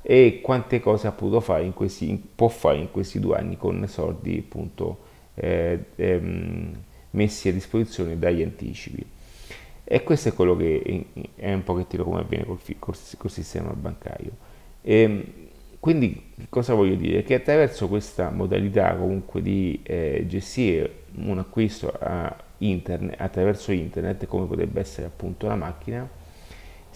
e 0.00 0.40
quante 0.42 0.80
cose 0.80 1.08
ha 1.08 1.12
potuto 1.12 1.40
fare 1.40 1.64
in 1.64 1.74
questi, 1.74 2.18
può 2.34 2.48
fare 2.48 2.78
in 2.78 2.90
questi 2.90 3.20
due 3.20 3.36
anni 3.36 3.58
con 3.58 3.86
soldi 3.86 4.42
appunto 4.46 4.98
eh, 5.34 5.84
ehm, 5.94 6.74
messi 7.10 7.50
a 7.50 7.52
disposizione 7.52 8.18
dagli 8.18 8.42
anticipi. 8.42 9.04
E 9.84 10.02
questo 10.04 10.30
è 10.30 10.32
quello 10.32 10.56
che 10.56 11.04
è 11.34 11.52
un 11.52 11.64
pochettino 11.64 12.02
come 12.02 12.20
avviene 12.20 12.46
col, 12.46 12.58
col, 12.78 12.96
col 13.18 13.30
sistema 13.30 13.70
bancario. 13.74 14.30
E, 14.80 15.00
ehm, 15.00 15.24
quindi 15.78 16.32
cosa 16.48 16.72
voglio 16.72 16.94
dire? 16.94 17.22
Che 17.24 17.34
attraverso 17.34 17.88
questa 17.88 18.30
modalità 18.30 18.96
comunque 18.96 19.42
di 19.42 19.80
eh, 19.82 20.24
gestire 20.26 21.02
un 21.16 21.38
acquisto 21.38 21.92
internet, 22.58 23.20
attraverso 23.20 23.70
internet, 23.70 24.26
come 24.26 24.46
potrebbe 24.46 24.80
essere 24.80 25.06
appunto 25.08 25.46
la 25.46 25.56
macchina, 25.56 26.08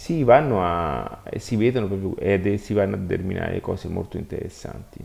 si 0.01 0.25
vanno 0.25 0.65
a, 0.65 1.25
si 1.37 1.57
vedono 1.57 1.87
proprio 1.87 2.17
ed 2.17 2.55
si 2.55 2.73
vanno 2.73 2.95
a 2.95 2.99
determinare 2.99 3.61
cose 3.61 3.89
molto 3.89 4.17
interessanti. 4.17 4.99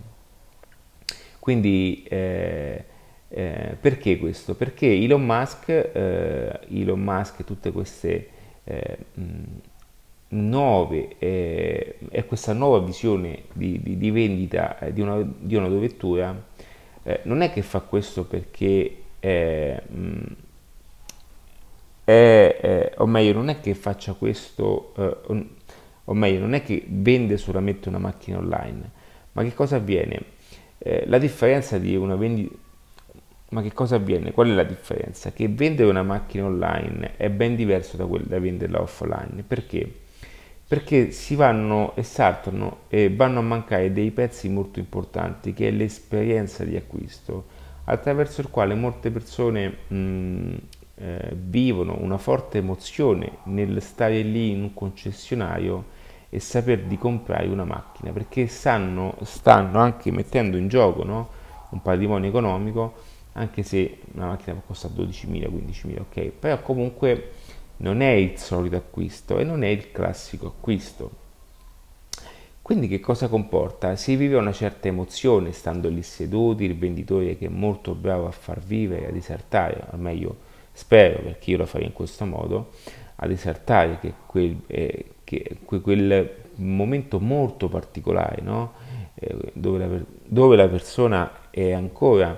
Quindi 1.38 2.06
eh, 2.08 2.86
eh, 3.28 3.76
perché 3.78 4.18
questo? 4.18 4.56
Perché 4.56 4.90
Elon 4.94 5.26
Musk, 5.26 5.68
eh, 5.68 6.60
Elon 6.70 7.02
Musk 7.02 7.44
tutte 7.44 7.74
queste 7.74 8.30
eh, 8.64 8.98
nuove 10.30 11.18
e 11.18 12.24
questa 12.26 12.54
nuova 12.54 12.80
visione 12.80 13.44
di, 13.52 13.82
di, 13.84 13.98
di 13.98 14.12
vendita 14.12 14.78
di 14.94 15.02
una, 15.02 15.22
di 15.22 15.56
un'autovettura 15.56 16.42
eh, 17.04 17.20
non 17.24 17.42
è 17.42 17.52
che 17.52 17.62
fa 17.64 17.82
questo 17.82 18.24
perché 18.24 19.02
è, 22.06 22.58
è, 22.62 22.94
o 22.98 23.06
meglio 23.06 23.34
non 23.34 23.50
è 23.50 23.60
che 23.60 23.76
faccia 23.76 24.14
questo 24.14 24.94
eh, 24.98 25.46
o 26.06 26.14
meglio 26.14 26.40
non 26.40 26.54
è 26.54 26.64
che 26.64 26.86
vende 26.88 27.36
solamente 27.36 27.90
una 27.90 27.98
macchina 27.98 28.38
online 28.38 28.92
ma 29.34 29.44
che 29.44 29.54
cosa 29.54 29.76
avviene 29.76 30.22
eh, 30.78 31.04
la 31.08 31.18
differenza 31.18 31.78
di 31.78 31.96
una 31.96 32.16
vendita 32.16 32.64
ma 33.50 33.62
che 33.62 33.72
cosa 33.74 33.96
avviene? 33.96 34.32
Qual 34.32 34.50
è 34.50 34.54
la 34.54 34.64
differenza? 34.64 35.32
Che 35.32 35.48
vendere 35.48 35.90
una 35.90 36.04
macchina 36.04 36.46
online 36.46 37.16
è 37.16 37.30
ben 37.30 37.56
diverso 37.56 37.96
da, 37.96 38.06
da 38.24 38.40
venderla 38.40 38.82
offline. 38.82 39.44
Perché? 39.48 39.90
Perché 40.68 41.12
si 41.12 41.36
vanno 41.36 41.96
e 41.96 42.04
saltano 42.04 42.80
e 42.90 43.14
vanno 43.14 43.40
a 43.40 43.44
mancare 43.44 43.94
dei 43.94 44.12
pezzi 44.12 44.50
molto 44.50 44.80
importanti 44.80 45.54
che 45.54 45.68
è 45.68 45.72
l'esperienza 45.72 46.66
di 46.66 46.76
acquisto 46.76 47.46
attraverso 47.86 48.42
il 48.42 48.50
quale 48.50 48.74
molte 48.74 49.12
persone 49.12 49.78
mh, 49.88 50.56
eh, 50.96 51.32
vivono 51.34 51.98
una 52.00 52.18
forte 52.18 52.60
emozione 52.60 53.38
nel 53.44 53.82
stare 53.82 54.22
lì 54.22 54.52
in 54.52 54.64
un 54.64 54.74
concessionario 54.74 55.94
e 56.30 56.40
saper 56.40 56.84
di 56.84 56.98
comprare 56.98 57.48
una 57.48 57.66
macchina 57.66 58.12
perché 58.12 58.48
sanno, 58.48 59.16
stanno 59.24 59.80
anche 59.80 60.12
mettendo 60.12 60.58
in 60.58 60.68
gioco 60.68 61.04
no? 61.04 61.30
un 61.70 61.82
patrimonio 61.82 62.30
economico 62.30 62.94
anche 63.34 63.64
se 63.64 64.00
una 64.14 64.28
macchina 64.28 64.62
costa 64.66 64.88
12.000, 64.88 65.50
15.000, 65.50 66.00
ok, 66.00 66.32
però 66.40 66.62
comunque 66.62 67.32
non 67.78 68.02
è 68.02 68.12
il 68.12 68.38
solito 68.38 68.78
acquisto 68.78 69.40
e 69.40 69.44
non 69.44 69.64
è 69.64 69.68
il 69.68 69.92
classico 69.92 70.48
acquisto. 70.48 71.24
Quindi 72.62 72.88
che 72.88 73.00
cosa 73.00 73.28
comporta? 73.28 73.96
Si 73.96 74.16
vive 74.16 74.38
una 74.38 74.54
certa 74.54 74.88
emozione 74.88 75.52
stando 75.52 75.90
lì 75.90 76.02
seduti, 76.02 76.64
il 76.64 76.78
venditore 76.78 77.38
che 77.38 77.46
è 77.46 77.50
molto 77.50 77.94
bravo 77.94 78.26
a 78.26 78.32
far 78.32 78.60
vivere, 78.60 79.08
a 79.08 79.12
disertare, 79.12 79.84
o 79.92 79.98
meglio 79.98 80.38
spero 80.76 81.22
perché 81.22 81.52
io 81.52 81.58
lo 81.58 81.66
farei 81.66 81.88
in 81.88 81.94
questo 81.94 82.26
modo, 82.26 82.72
a 83.16 83.28
disertare 83.28 83.98
che 84.00 84.14
quel, 84.26 84.58
eh, 84.68 85.06
che 85.24 85.58
quel 85.64 86.44
momento 86.56 87.20
molto 87.20 87.70
particolare 87.70 88.42
no? 88.42 88.74
eh, 89.16 89.52
dove, 89.54 89.78
la, 89.80 90.00
dove 90.26 90.56
la 90.58 90.68
persona 90.68 91.50
è 91.50 91.72
ancora 91.72 92.38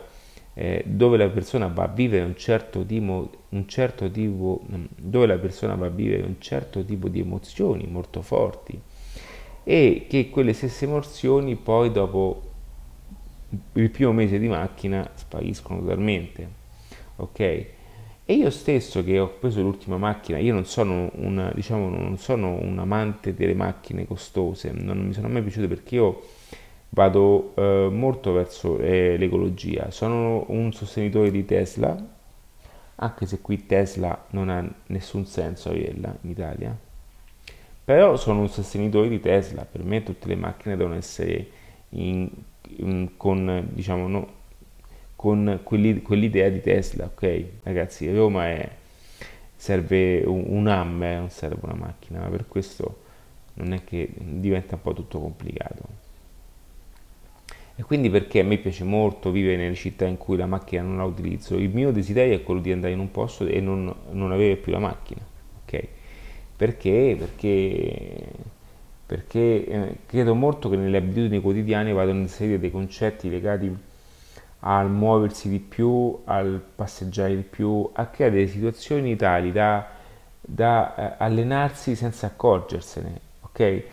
eh, 0.54 0.84
dove 0.86 1.18
la 1.18 1.30
persona 1.30 1.68
va 1.68 1.84
a 1.84 1.88
vivere 1.88 2.24
un 2.26 2.36
certo, 2.36 2.84
tipo, 2.86 3.30
un 3.50 3.68
certo 3.68 4.10
tipo, 4.10 4.62
mm, 4.72 4.86
dove 4.96 5.28
la 5.28 5.38
persona 5.38 5.76
va 5.76 5.88
a 5.88 5.90
vivere 5.90 6.24
un 6.24 6.40
certo 6.40 6.84
tipo 6.84 7.10
di 7.10 7.20
emozioni 7.20 7.86
molto 7.88 8.22
forti 8.22 8.80
e 9.64 10.06
che 10.10 10.30
quelle 10.30 10.54
stesse 10.54 10.86
emozioni 10.86 11.56
poi 11.56 11.92
dopo 11.92 12.42
il 13.74 13.90
primo 13.92 14.14
mese 14.14 14.40
di 14.40 14.48
macchina 14.48 15.10
spariscono 15.14 15.82
totalmente. 15.82 16.50
Ok? 17.18 17.66
E 18.30 18.34
io 18.34 18.50
stesso 18.50 19.06
che 19.06 19.20
ho 19.20 19.30
preso 19.30 19.62
l'ultima 19.62 19.96
macchina, 19.98 20.38
io 20.38 20.54
non 20.54 20.66
sono, 20.66 21.10
una, 21.14 21.50
diciamo, 21.56 21.88
non 21.88 22.18
sono 22.18 22.60
un 22.62 22.78
amante 22.78 23.34
delle 23.34 23.54
macchine 23.54 24.06
costose, 24.06 24.70
non 24.74 24.98
mi 24.98 25.14
sono 25.14 25.30
mai 25.30 25.42
piaciute 25.42 25.70
perché 25.70 25.96
io 25.96 26.24
vado 26.90 27.54
eh, 27.56 27.88
molto 27.90 28.34
verso 28.34 28.80
eh, 28.80 29.16
l'ecologia. 29.18 29.92
Sono 29.92 30.44
un 30.50 30.74
sostenitore 30.74 31.32
di 31.32 31.46
Tesla, 31.46 31.98
anche 32.96 33.26
se 33.26 33.40
qui 33.40 33.66
Tesla 33.66 34.26
non 34.32 34.50
ha 34.50 34.62
nessun 34.88 35.26
senso 35.26 35.70
averla 35.70 36.14
in 36.24 36.30
Italia. 36.30 36.78
Però 37.86 38.18
sono 38.18 38.42
un 38.42 38.50
sostenitore 38.50 39.08
di 39.08 39.22
Tesla, 39.22 39.64
per 39.64 39.86
me 39.86 40.04
tutte 40.04 40.28
le 40.28 40.36
macchine 40.36 40.76
devono 40.76 40.96
essere 40.96 41.48
in, 41.92 42.30
in, 42.76 43.16
con, 43.16 43.70
diciamo, 43.72 44.10
no, 44.10 44.37
con 45.18 45.62
quell'idea 45.64 46.48
di 46.48 46.62
Tesla, 46.62 47.06
ok? 47.06 47.46
Ragazzi, 47.64 48.10
Roma 48.14 48.50
è, 48.50 48.70
serve 49.56 50.22
un, 50.24 50.44
un 50.46 50.68
hammer, 50.68 51.18
non 51.18 51.30
serve 51.32 51.58
una 51.64 51.74
macchina, 51.74 52.20
ma 52.20 52.28
per 52.28 52.48
questo 52.48 53.00
non 53.56 53.74
è 53.74 53.84
che 53.84 54.12
diventa 54.16 54.76
un 54.76 54.82
po' 54.82 54.94
tutto 54.94 55.20
complicato. 55.20 56.06
E 57.76 57.82
quindi 57.82 58.12
perché 58.12 58.42
a 58.42 58.44
me 58.44 58.58
piace 58.58 58.84
molto 58.84 59.32
vivere 59.32 59.58
nelle 59.58 59.74
città 59.74 60.06
in 60.06 60.18
cui 60.18 60.38
la 60.38 60.46
macchina 60.46 60.84
non 60.84 60.98
la 60.98 61.04
utilizzo, 61.04 61.58
il 61.58 61.70
mio 61.70 61.92
desiderio 61.92 62.36
è 62.36 62.44
quello 62.44 62.62
di 62.62 62.72
andare 62.72 62.94
in 62.94 63.00
un 63.00 63.10
posto 63.10 63.46
e 63.48 63.60
non, 63.60 63.92
non 64.12 64.32
avere 64.32 64.56
più 64.56 64.72
la 64.72 64.80
macchina, 64.80 65.22
ok? 65.64 65.88
Perché? 66.56 67.16
Perché, 67.18 68.24
perché 69.04 69.66
eh, 69.66 69.96
credo 70.06 70.36
molto 70.36 70.70
che 70.70 70.76
nelle 70.76 70.98
abitudini 70.98 71.42
quotidiane 71.42 71.92
vadano 71.92 72.20
inserire 72.20 72.60
dei 72.60 72.70
concetti 72.70 73.32
legati 73.32 73.76
al 74.70 74.92
muoversi 74.92 75.48
di 75.48 75.60
più, 75.60 76.24
al 76.26 76.62
passeggiare 76.76 77.36
di 77.38 77.42
più, 77.42 77.90
a 77.94 78.08
creare 78.08 78.48
situazioni 78.48 79.16
tali 79.16 79.54
da, 79.54 79.88
da 80.42 80.96
eh, 80.96 81.16
allenarsi 81.20 81.96
senza 81.96 82.28
accorgersene, 82.28 83.20
ok? 83.42 83.84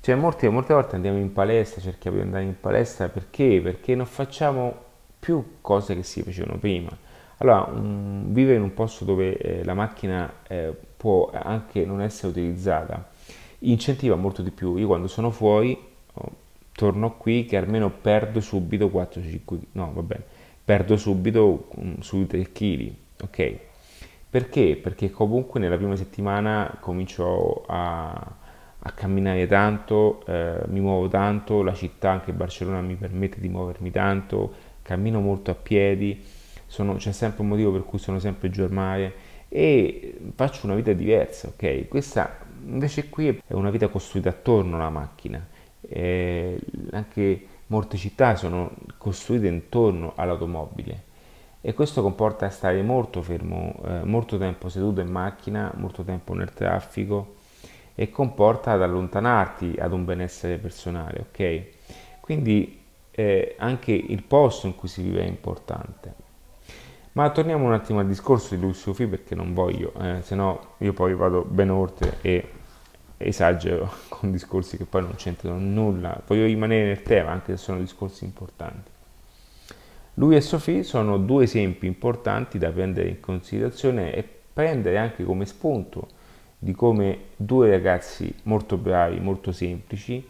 Cioè, 0.00 0.14
molte, 0.16 0.48
molte 0.50 0.74
volte 0.74 0.96
andiamo 0.96 1.16
in 1.16 1.32
palestra, 1.32 1.80
cerchiamo 1.80 2.18
di 2.18 2.22
andare 2.24 2.44
in 2.44 2.60
palestra 2.60 3.08
perché? 3.08 3.60
Perché 3.62 3.94
non 3.94 4.04
facciamo 4.04 4.74
più 5.18 5.56
cose 5.62 5.94
che 5.94 6.02
si 6.02 6.22
facevano 6.22 6.58
prima. 6.58 6.90
Allora, 7.38 7.62
um, 7.72 8.30
vivere 8.30 8.56
in 8.56 8.62
un 8.62 8.74
posto 8.74 9.06
dove 9.06 9.36
eh, 9.38 9.64
la 9.64 9.74
macchina 9.74 10.30
eh, 10.46 10.74
può 10.96 11.30
anche 11.32 11.86
non 11.86 12.02
essere 12.02 12.28
utilizzata 12.28 13.08
incentiva 13.60 14.14
molto 14.16 14.42
di 14.42 14.50
più. 14.50 14.76
Io 14.76 14.86
quando 14.86 15.08
sono 15.08 15.30
fuori 15.30 15.87
torno 16.78 17.16
qui 17.16 17.44
che 17.44 17.56
almeno 17.56 17.90
perdo 17.90 18.40
subito 18.40 18.86
4-5 18.86 19.58
no, 19.72 19.90
va 19.92 20.02
bene, 20.02 20.22
perdo 20.64 20.96
subito 20.96 21.68
um, 21.74 21.98
sui 22.00 22.26
3 22.26 22.52
kg, 22.52 22.92
ok? 23.22 23.58
Perché? 24.30 24.76
Perché 24.76 25.10
comunque 25.10 25.58
nella 25.58 25.76
prima 25.76 25.96
settimana 25.96 26.76
comincio 26.80 27.64
a 27.66 28.46
a 28.80 28.92
camminare 28.92 29.46
tanto, 29.46 30.24
eh, 30.26 30.60
mi 30.68 30.80
muovo 30.80 31.08
tanto, 31.08 31.62
la 31.62 31.74
città, 31.74 32.10
anche 32.10 32.32
Barcellona, 32.32 32.80
mi 32.80 32.94
permette 32.94 33.40
di 33.40 33.48
muovermi 33.48 33.90
tanto, 33.90 34.52
cammino 34.82 35.20
molto 35.20 35.50
a 35.50 35.54
piedi, 35.54 36.24
sono, 36.66 36.94
c'è 36.94 37.12
sempre 37.12 37.42
un 37.42 37.48
motivo 37.48 37.72
per 37.72 37.84
cui 37.84 37.98
sono 37.98 38.18
sempre 38.18 38.50
giù 38.50 38.62
al 38.62 38.72
mare 38.72 39.14
e 39.48 40.18
faccio 40.34 40.66
una 40.66 40.74
vita 40.76 40.92
diversa, 40.92 41.48
ok? 41.48 41.88
Questa 41.88 42.38
invece 42.64 43.08
qui 43.08 43.28
è 43.28 43.52
una 43.54 43.70
vita 43.70 43.88
costruita 43.88 44.28
attorno 44.28 44.76
alla 44.76 44.90
macchina, 44.90 45.44
eh, 45.88 46.60
anche 46.90 47.46
molte 47.66 47.96
città 47.96 48.36
sono 48.36 48.72
costruite 48.96 49.46
intorno 49.46 50.12
all'automobile 50.16 51.06
e 51.60 51.74
questo 51.74 52.02
comporta 52.02 52.48
stare 52.50 52.82
molto 52.82 53.20
fermo, 53.20 53.74
eh, 53.84 54.04
molto 54.04 54.38
tempo 54.38 54.68
seduto 54.68 55.00
in 55.00 55.10
macchina, 55.10 55.72
molto 55.76 56.02
tempo 56.02 56.32
nel 56.32 56.52
traffico, 56.52 57.34
e 57.94 58.10
comporta 58.10 58.72
ad 58.72 58.82
allontanarti 58.82 59.74
ad 59.76 59.92
un 59.92 60.04
benessere 60.04 60.58
personale, 60.58 61.26
ok? 61.28 61.62
Quindi 62.20 62.80
eh, 63.10 63.56
anche 63.58 63.90
il 63.90 64.22
posto 64.22 64.68
in 64.68 64.76
cui 64.76 64.86
si 64.86 65.02
vive 65.02 65.22
è 65.22 65.26
importante. 65.26 66.14
Ma 67.12 67.28
torniamo 67.30 67.66
un 67.66 67.72
attimo 67.72 67.98
al 67.98 68.06
discorso 68.06 68.54
di 68.54 68.60
Lucio 68.60 68.94
Fi 68.94 69.08
perché 69.08 69.34
non 69.34 69.52
voglio, 69.52 69.92
eh, 70.00 70.22
se 70.22 70.36
no 70.36 70.74
io 70.78 70.92
poi 70.92 71.14
vado 71.14 71.42
ben 71.42 71.70
oltre 71.70 72.18
e 72.20 72.48
esagero 73.18 73.92
con 74.08 74.30
discorsi 74.30 74.76
che 74.76 74.84
poi 74.84 75.02
non 75.02 75.14
c'entrano 75.16 75.58
nulla. 75.58 76.20
Voglio 76.26 76.46
rimanere 76.46 76.86
nel 76.86 77.02
tema 77.02 77.30
anche 77.30 77.56
se 77.56 77.62
sono 77.62 77.80
discorsi 77.80 78.24
importanti. 78.24 78.90
Lui 80.14 80.34
e 80.34 80.40
Sofì 80.40 80.82
sono 80.82 81.16
due 81.18 81.44
esempi 81.44 81.86
importanti 81.86 82.58
da 82.58 82.70
prendere 82.70 83.08
in 83.08 83.20
considerazione 83.20 84.14
e 84.14 84.28
prendere 84.52 84.98
anche 84.98 85.22
come 85.22 85.46
spunto 85.46 86.08
di 86.58 86.72
come 86.72 87.18
due 87.36 87.70
ragazzi 87.70 88.34
molto 88.44 88.76
bravi, 88.76 89.20
molto 89.20 89.52
semplici, 89.52 90.26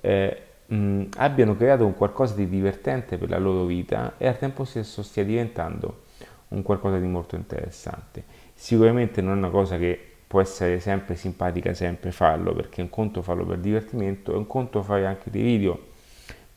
eh, 0.00 0.42
mh, 0.66 1.02
abbiano 1.16 1.54
creato 1.54 1.84
un 1.84 1.94
qualcosa 1.94 2.34
di 2.34 2.48
divertente 2.48 3.18
per 3.18 3.28
la 3.28 3.38
loro 3.38 3.64
vita 3.64 4.14
e 4.16 4.26
al 4.26 4.38
tempo 4.38 4.64
stesso 4.64 5.02
stia 5.02 5.24
diventando 5.24 6.04
un 6.48 6.62
qualcosa 6.62 6.98
di 6.98 7.06
molto 7.06 7.36
interessante. 7.36 8.24
Sicuramente 8.54 9.20
non 9.20 9.34
è 9.34 9.36
una 9.36 9.50
cosa 9.50 9.76
che 9.76 10.15
può 10.26 10.40
essere 10.40 10.80
sempre 10.80 11.14
simpatica, 11.14 11.72
sempre 11.74 12.10
farlo, 12.10 12.52
perché 12.52 12.82
un 12.82 12.90
conto 12.90 13.22
farlo 13.22 13.44
per 13.44 13.58
divertimento 13.58 14.32
e 14.32 14.36
un 14.36 14.46
conto 14.46 14.82
fare 14.82 15.06
anche 15.06 15.30
dei 15.30 15.42
video 15.42 15.78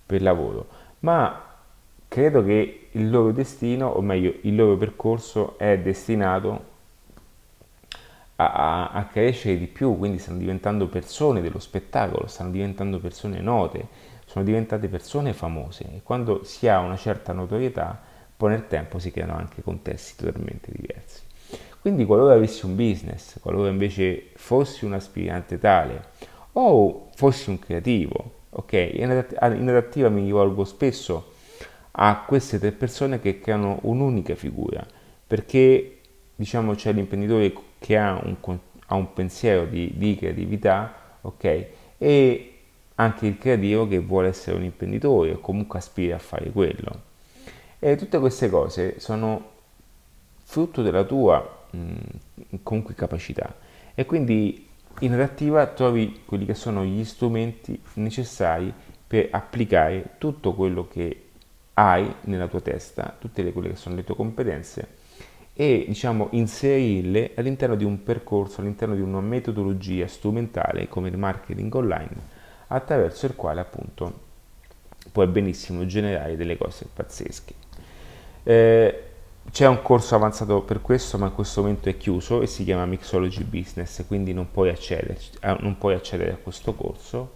per 0.06 0.22
lavoro, 0.22 0.68
ma 1.00 1.46
credo 2.08 2.44
che 2.44 2.90
il 2.92 3.10
loro 3.10 3.32
destino, 3.32 3.88
o 3.88 4.02
meglio 4.02 4.34
il 4.42 4.56
loro 4.56 4.76
percorso 4.76 5.58
è 5.58 5.78
destinato 5.78 6.68
a, 8.38 8.90
a, 8.90 9.06
crescere 9.06 9.58
di 9.58 9.68
più, 9.68 9.98
quindi 9.98 10.18
stanno 10.18 10.40
diventando 10.40 10.88
persone 10.88 11.42
dello 11.42 11.60
spettacolo, 11.60 12.28
stanno 12.28 12.52
diventando 12.52 13.00
persone 13.00 13.42
note, 13.42 13.88
sono 14.26 14.46
diventate 14.46 14.88
persone 14.88 15.34
famose 15.34 15.84
e 15.96 16.02
quando 16.04 16.44
si 16.44 16.68
ha 16.68 16.80
una 16.80 16.96
certa 16.96 17.34
notorietà, 17.34 18.00
poi 18.38 18.52
nel 18.52 18.68
tempo 18.68 18.98
si 18.98 19.12
creano 19.12 19.36
anche 19.36 19.62
contesti 19.62 20.24
totalmente 20.24 20.72
diversi. 20.72 21.28
Quindi 21.82 22.04
qualora 22.04 22.34
avessi 22.34 22.66
un 22.66 22.76
business, 22.76 23.40
qualora 23.40 23.70
invece 23.70 24.32
fossi 24.36 24.84
un 24.84 24.94
aspirante 24.94 25.58
tale 25.60 26.08
o 26.54 27.08
fossi 27.16 27.50
un 27.50 27.58
creativo, 27.58 28.32
ok, 28.50 28.74
in 28.96 29.70
adattiva 29.70 30.10
mi 30.10 30.26
rivolgo 30.26 30.66
spesso 30.66 31.34
a 31.92 32.24
queste 32.28 32.60
tre 32.60 32.72
persone 32.72 33.22
che 33.22 33.40
creano 33.40 33.80
un'unica 33.84 34.36
figura, 34.36 34.86
perché 35.26 36.00
diciamo 36.36 36.74
c'è 36.76 36.92
l'imprenditore 36.92 37.54
che 37.80 37.98
ha 37.98 38.20
un, 38.24 38.36
ha 38.88 38.96
un 38.96 39.14
pensiero 39.14 39.66
di, 39.66 39.94
di, 39.96 40.16
creatività, 40.16 40.94
ok, 41.22 41.66
e 41.98 42.54
anche 42.96 43.26
il 43.26 43.38
creativo 43.38 43.88
che 43.88 44.00
vuole 44.00 44.28
essere 44.28 44.58
un 44.58 44.64
imprenditore 44.64 45.32
o 45.32 45.40
comunque 45.40 45.80
aspira 45.80 46.16
a 46.16 46.20
fare 46.20 46.50
quello. 46.52 47.08
E 47.80 47.96
tutte 47.96 48.20
queste 48.20 48.50
cose 48.50 49.00
sono 49.00 49.52
frutto 50.44 50.82
della 50.82 51.04
tua 51.04 51.58
mh, 51.72 52.60
comunque 52.64 52.94
capacità 52.94 53.56
e 53.96 54.06
quindi 54.06 54.68
in 55.00 55.14
adattiva 55.14 55.66
trovi 55.68 56.22
quelli 56.26 56.46
che 56.46 56.54
sono 56.54 56.84
gli 56.84 57.04
strumenti 57.06 57.80
necessari 57.96 58.74
per 59.08 59.30
applicare 59.32 60.16
tutto 60.18 60.54
quello 60.54 60.88
che 60.88 61.24
hai 61.74 62.14
nella 62.22 62.48
tua 62.48 62.60
testa, 62.60 63.16
tutte 63.18 63.42
le, 63.42 63.54
quelle 63.54 63.70
che 63.70 63.76
sono 63.76 63.96
le 63.96 64.04
tue 64.04 64.16
competenze 64.16 64.98
e 65.54 65.86
diciamo 65.88 66.28
inserirle 66.32 67.32
all'interno 67.36 67.76
di 67.76 67.84
un 67.84 68.04
percorso, 68.04 68.62
all'interno 68.62 68.96
di 68.96 69.02
una 69.02 69.20
metodologia 69.22 70.08
strumentale 70.08 70.88
come 70.88 71.10
il 71.10 71.18
marketing 71.18 71.74
online 71.74 72.38
attraverso 72.68 73.26
il 73.26 73.36
quale 73.36 73.62
appunto 73.62 74.28
puoi 75.12 75.28
benissimo 75.28 75.86
generare 75.86 76.36
delle 76.36 76.58
cose 76.58 76.88
pazzesche. 76.92 77.54
Eh, 78.44 79.04
c'è 79.52 79.68
un 79.68 79.82
corso 79.82 80.16
avanzato 80.16 80.62
per 80.62 80.82
questo, 80.82 81.18
ma 81.18 81.28
in 81.28 81.34
questo 81.34 81.62
momento 81.62 81.90
è 81.90 81.98
chiuso 81.98 82.42
e 82.42 82.48
si 82.48 82.64
chiama 82.64 82.86
Mixology 82.86 83.44
Business, 83.44 84.06
quindi 84.06 84.34
non 84.34 84.52
puoi 84.52 84.70
accedere, 84.70 85.18
non 85.60 85.78
puoi 85.78 85.96
accedere 85.96 86.32
a 86.32 86.36
questo 86.36 86.74
corso, 86.76 87.34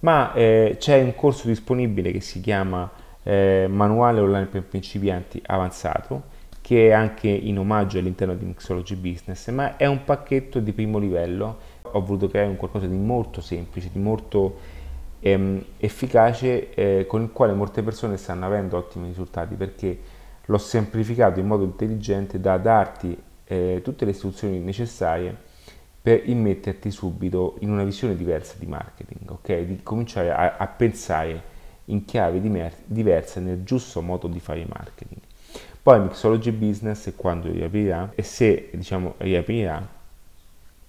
ma 0.00 0.32
eh, 0.32 0.76
c'è 0.78 1.00
un 1.00 1.14
corso 1.14 1.46
disponibile 1.46 2.10
che 2.10 2.20
si 2.20 2.40
chiama 2.40 2.90
eh, 3.22 3.66
Manuale 3.68 4.20
Online 4.20 4.46
per 4.46 4.64
principianti 4.64 5.40
avanzato, 5.46 6.40
che 6.60 6.88
è 6.88 6.92
anche 6.92 7.28
in 7.28 7.58
omaggio 7.58 7.98
all'interno 7.98 8.34
di 8.34 8.44
Mixology 8.44 8.94
Business, 8.96 9.48
ma 9.50 9.76
è 9.76 9.86
un 9.86 10.04
pacchetto 10.04 10.58
di 10.58 10.72
primo 10.72 10.98
livello. 10.98 11.70
Ho 11.82 12.00
voluto 12.04 12.28
creare 12.28 12.48
un 12.48 12.56
qualcosa 12.56 12.86
di 12.86 12.96
molto 12.96 13.40
semplice, 13.40 13.90
di 13.92 13.98
molto 13.98 14.58
ehm, 15.20 15.62
efficace, 15.78 16.72
eh, 16.74 17.06
con 17.06 17.22
il 17.22 17.30
quale 17.32 17.52
molte 17.52 17.82
persone 17.82 18.16
stanno 18.16 18.46
avendo 18.46 18.76
ottimi 18.76 19.08
risultati 19.08 19.54
perché 19.54 19.98
l'ho 20.52 20.58
semplificato 20.58 21.40
in 21.40 21.46
modo 21.46 21.64
intelligente 21.64 22.38
da 22.38 22.58
darti 22.58 23.16
eh, 23.44 23.80
tutte 23.82 24.04
le 24.04 24.10
istruzioni 24.10 24.58
necessarie 24.58 25.34
per 26.02 26.28
immetterti 26.28 26.90
subito 26.90 27.56
in 27.60 27.70
una 27.70 27.84
visione 27.84 28.14
diversa 28.14 28.56
di 28.58 28.66
marketing, 28.66 29.30
ok? 29.30 29.60
Di 29.60 29.80
cominciare 29.82 30.30
a, 30.30 30.56
a 30.58 30.66
pensare 30.66 31.50
in 31.86 32.04
chiave 32.04 32.40
diversa 32.84 33.40
nel 33.40 33.62
giusto 33.64 34.02
modo 34.02 34.26
di 34.26 34.40
fare 34.40 34.66
marketing. 34.68 35.20
Poi 35.82 36.00
Mixology 36.00 36.50
Business 36.50 37.12
quando 37.16 37.50
riaprirà 37.50 38.12
e 38.14 38.22
se 38.22 38.70
diciamo 38.72 39.14
riaprirà 39.18 40.00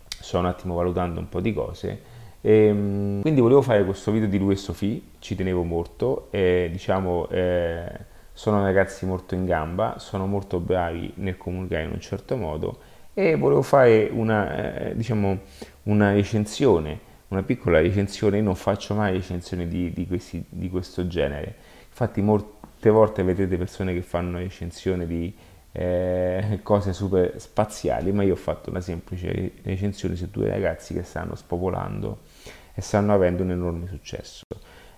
sto 0.07 0.37
un 0.37 0.45
attimo 0.45 0.75
valutando 0.75 1.19
un 1.19 1.29
po' 1.29 1.41
di 1.41 1.51
cose 1.53 2.01
e, 2.41 2.65
ehm, 2.67 3.21
quindi 3.21 3.41
volevo 3.41 3.61
fare 3.61 3.83
questo 3.85 4.11
video 4.11 4.27
di 4.27 4.37
lui 4.37 4.53
e 4.53 4.57
Sofì, 4.57 5.11
ci 5.19 5.35
tenevo 5.35 5.63
molto 5.63 6.27
e 6.31 6.69
diciamo 6.71 7.27
eh, 7.29 8.11
sono 8.33 8.63
ragazzi 8.63 9.05
molto 9.05 9.35
in 9.35 9.45
gamba, 9.45 9.95
sono 9.99 10.25
molto 10.25 10.59
bravi 10.59 11.13
nel 11.17 11.37
comunicare 11.37 11.83
in 11.83 11.91
un 11.91 11.99
certo 12.01 12.35
modo 12.35 12.79
e 13.13 13.35
volevo 13.35 13.61
fare 13.61 14.09
una, 14.11 14.87
eh, 14.89 14.95
diciamo, 14.95 15.39
una 15.83 16.11
recensione, 16.13 16.99
una 17.27 17.43
piccola 17.43 17.79
recensione, 17.79 18.37
io 18.37 18.43
non 18.43 18.55
faccio 18.55 18.95
mai 18.95 19.13
recensioni 19.13 19.67
di, 19.67 19.93
di, 19.93 20.07
questi, 20.07 20.43
di 20.49 20.69
questo 20.69 21.07
genere, 21.07 21.55
infatti 21.87 22.21
molte 22.21 22.89
volte 22.89 23.21
vedete 23.21 23.55
persone 23.55 23.93
che 23.93 24.01
fanno 24.01 24.39
recensioni 24.39 25.05
di 25.05 25.35
eh, 25.71 26.59
cose 26.63 26.91
super 26.91 27.33
spaziali, 27.39 28.11
ma 28.11 28.23
io 28.23 28.33
ho 28.33 28.37
fatto 28.37 28.71
una 28.71 28.81
semplice 28.81 29.53
recensione 29.61 30.15
su 30.15 30.29
due 30.31 30.49
ragazzi 30.49 30.93
che 30.93 31.03
stanno 31.03 31.35
spopolando 31.35 32.21
e 32.73 32.81
stanno 32.81 33.13
avendo 33.13 33.43
un 33.43 33.51
enorme 33.51 33.87
successo. 33.87 34.43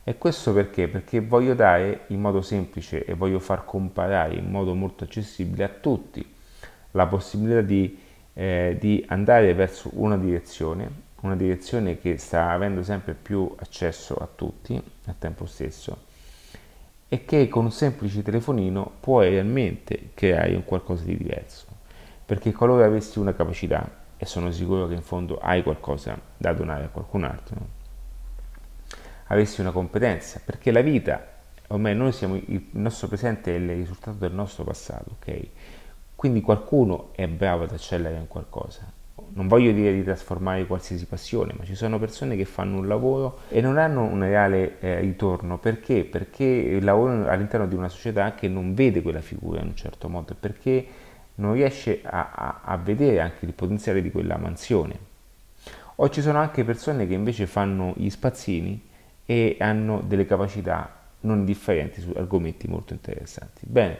E 0.07 0.19
questo 0.19 0.53
perché? 0.53 0.87
Perché 0.87 1.19
voglio 1.19 1.55
dare 1.55 2.01
in 2.09 2.21
modo 2.21 2.43
semplice 2.43 3.03
e 3.03 3.15
voglio 3.15 3.39
far 3.39 3.65
comparare 3.65 4.35
in 4.35 4.51
modo 4.51 4.75
molto 4.75 5.03
accessibile 5.03 5.63
a 5.63 5.67
tutti 5.69 6.23
la 6.91 7.07
possibilità 7.07 7.61
di, 7.61 7.97
eh, 8.33 8.77
di 8.79 9.03
andare 9.07 9.51
verso 9.55 9.89
una 9.93 10.15
direzione, 10.15 10.87
una 11.21 11.35
direzione 11.35 11.97
che 11.97 12.17
sta 12.17 12.51
avendo 12.51 12.83
sempre 12.83 13.15
più 13.15 13.51
accesso 13.57 14.13
a 14.13 14.27
tutti 14.27 14.79
al 15.05 15.17
tempo 15.17 15.47
stesso 15.47 15.97
e 17.07 17.25
che 17.25 17.47
con 17.47 17.65
un 17.65 17.71
semplice 17.71 18.21
telefonino 18.21 18.97
puoi 18.99 19.31
realmente 19.31 20.11
creare 20.13 20.53
un 20.53 20.65
qualcosa 20.65 21.03
di 21.03 21.17
diverso. 21.17 21.65
Perché 22.23 22.51
qualora 22.51 22.85
avessi 22.85 23.17
una 23.17 23.33
capacità, 23.33 24.03
e 24.17 24.25
sono 24.27 24.51
sicuro 24.51 24.85
che 24.87 24.93
in 24.93 25.01
fondo 25.01 25.39
hai 25.39 25.63
qualcosa 25.63 26.15
da 26.37 26.53
donare 26.53 26.83
a 26.83 26.89
qualcun 26.89 27.23
altro, 27.23 27.84
avessi 29.27 29.61
una 29.61 29.71
competenza, 29.71 30.41
perché 30.43 30.71
la 30.71 30.81
vita, 30.81 31.25
ormai 31.67 31.95
noi 31.95 32.11
siamo, 32.11 32.35
il 32.35 32.63
nostro 32.71 33.07
presente 33.07 33.53
è 33.53 33.57
il 33.57 33.69
risultato 33.69 34.17
del 34.17 34.33
nostro 34.33 34.63
passato, 34.63 35.17
ok? 35.19 35.47
Quindi 36.15 36.41
qualcuno 36.41 37.09
è 37.13 37.27
bravo 37.27 37.63
ad 37.63 37.71
accelerare 37.71 38.19
in 38.19 38.27
qualcosa. 38.27 38.91
Non 39.33 39.47
voglio 39.47 39.71
dire 39.71 39.93
di 39.93 40.03
trasformare 40.03 40.65
qualsiasi 40.65 41.05
passione, 41.05 41.53
ma 41.57 41.65
ci 41.65 41.75
sono 41.75 41.99
persone 41.99 42.35
che 42.35 42.45
fanno 42.45 42.77
un 42.77 42.87
lavoro 42.87 43.39
e 43.49 43.59
non 43.59 43.77
hanno 43.77 44.03
un 44.03 44.21
reale 44.21 44.79
eh, 44.79 44.99
ritorno. 45.01 45.57
Perché? 45.57 46.05
Perché 46.05 46.79
lavorano 46.79 47.27
all'interno 47.27 47.67
di 47.67 47.75
una 47.75 47.89
società 47.89 48.33
che 48.33 48.47
non 48.47 48.73
vede 48.73 49.01
quella 49.01 49.21
figura 49.21 49.59
in 49.59 49.67
un 49.67 49.75
certo 49.75 50.07
modo, 50.07 50.35
perché 50.39 50.87
non 51.35 51.53
riesce 51.53 51.99
a, 52.03 52.31
a, 52.33 52.61
a 52.63 52.77
vedere 52.77 53.19
anche 53.19 53.45
il 53.45 53.53
potenziale 53.53 54.01
di 54.01 54.11
quella 54.11 54.37
mansione. 54.37 54.97
O 55.95 56.09
ci 56.09 56.21
sono 56.21 56.39
anche 56.39 56.63
persone 56.63 57.07
che 57.07 57.13
invece 57.13 57.45
fanno 57.45 57.93
gli 57.97 58.09
spazzini 58.09 58.81
e 59.25 59.57
hanno 59.59 60.01
delle 60.01 60.25
capacità 60.25 61.03
non 61.21 61.45
differenti 61.45 62.01
su 62.01 62.11
argomenti 62.15 62.67
molto 62.67 62.93
interessanti. 62.93 63.65
Bene, 63.65 63.97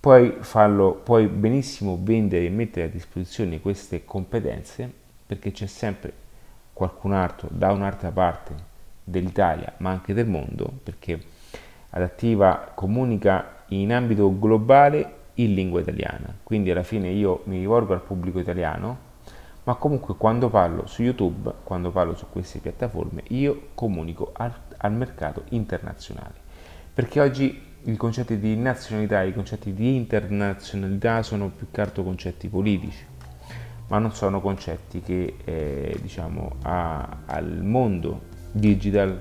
puoi 0.00 0.36
farlo, 0.40 0.92
puoi 0.94 1.26
benissimo 1.26 1.98
vendere 2.02 2.46
e 2.46 2.50
mettere 2.50 2.86
a 2.86 2.90
disposizione 2.90 3.60
queste 3.60 4.04
competenze 4.04 4.90
perché 5.26 5.50
c'è 5.52 5.66
sempre 5.66 6.12
qualcun 6.74 7.12
altro 7.12 7.48
da 7.50 7.72
un'altra 7.72 8.10
parte 8.10 8.54
dell'Italia 9.02 9.72
ma 9.78 9.90
anche 9.90 10.12
del 10.12 10.26
mondo 10.26 10.70
perché 10.82 11.18
Adattiva 11.90 12.72
comunica 12.74 13.62
in 13.68 13.92
ambito 13.92 14.36
globale 14.38 15.22
in 15.34 15.54
lingua 15.54 15.80
italiana 15.80 16.34
quindi 16.42 16.70
alla 16.70 16.82
fine 16.82 17.08
io 17.08 17.42
mi 17.44 17.58
rivolgo 17.58 17.92
al 17.92 18.02
pubblico 18.02 18.38
italiano 18.40 19.12
ma 19.64 19.74
comunque 19.76 20.14
quando 20.16 20.50
parlo 20.50 20.86
su 20.86 21.02
YouTube, 21.02 21.52
quando 21.64 21.90
parlo 21.90 22.14
su 22.14 22.26
queste 22.30 22.58
piattaforme, 22.58 23.22
io 23.28 23.68
comunico 23.74 24.30
al, 24.34 24.52
al 24.76 24.92
mercato 24.92 25.44
internazionale. 25.50 26.42
Perché 26.92 27.20
oggi 27.20 27.72
i 27.84 27.96
concetti 27.96 28.38
di 28.38 28.56
nazionalità, 28.56 29.22
i 29.22 29.34
concetti 29.34 29.72
di 29.72 29.96
internazionalità 29.96 31.22
sono 31.22 31.48
più 31.48 31.70
che 31.70 31.80
altro 31.80 32.02
concetti 32.02 32.48
politici, 32.48 33.04
ma 33.88 33.98
non 33.98 34.12
sono 34.12 34.40
concetti 34.40 35.00
che 35.00 35.36
eh, 35.44 35.98
diciamo 36.00 36.56
a, 36.62 37.18
al 37.26 37.62
mondo 37.62 38.22
digital 38.52 39.20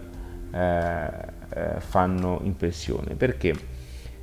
eh, 0.51 1.09
eh, 1.49 1.79
fanno 1.79 2.39
impressione. 2.43 3.15
Perché? 3.15 3.55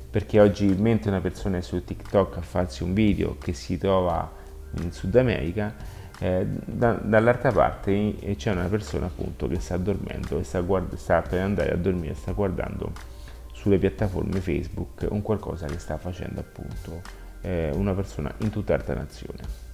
Perché 0.09 0.39
oggi 0.39 0.67
mentre 0.67 1.09
una 1.09 1.21
persona 1.21 1.57
è 1.57 1.61
su 1.61 1.83
TikTok 1.83 2.37
a 2.37 2.41
farsi 2.41 2.83
un 2.83 2.93
video 2.93 3.37
che 3.37 3.53
si 3.53 3.77
trova 3.77 4.31
in 4.81 4.91
Sud 4.91 5.15
America, 5.15 5.73
eh, 6.21 6.45
da, 6.45 6.93
dall'altra 6.93 7.51
parte 7.51 8.15
c'è 8.37 8.51
una 8.51 8.67
persona 8.67 9.07
appunto 9.07 9.47
che 9.47 9.59
sta 9.59 9.75
dormendo 9.77 10.37
e 10.37 10.43
sta, 10.43 10.61
guard- 10.61 10.93
sta 10.95 11.23
per 11.23 11.39
andare 11.39 11.71
a 11.71 11.75
dormire, 11.75 12.13
sta 12.13 12.31
guardando 12.31 12.91
sulle 13.51 13.79
piattaforme 13.79 14.39
Facebook 14.39 15.07
un 15.09 15.23
qualcosa 15.23 15.65
che 15.65 15.79
sta 15.79 15.97
facendo 15.97 16.39
appunto 16.39 17.01
eh, 17.41 17.71
una 17.73 17.93
persona 17.93 18.31
in 18.37 18.51
tutt'altra 18.51 18.93
nazione. 18.93 19.69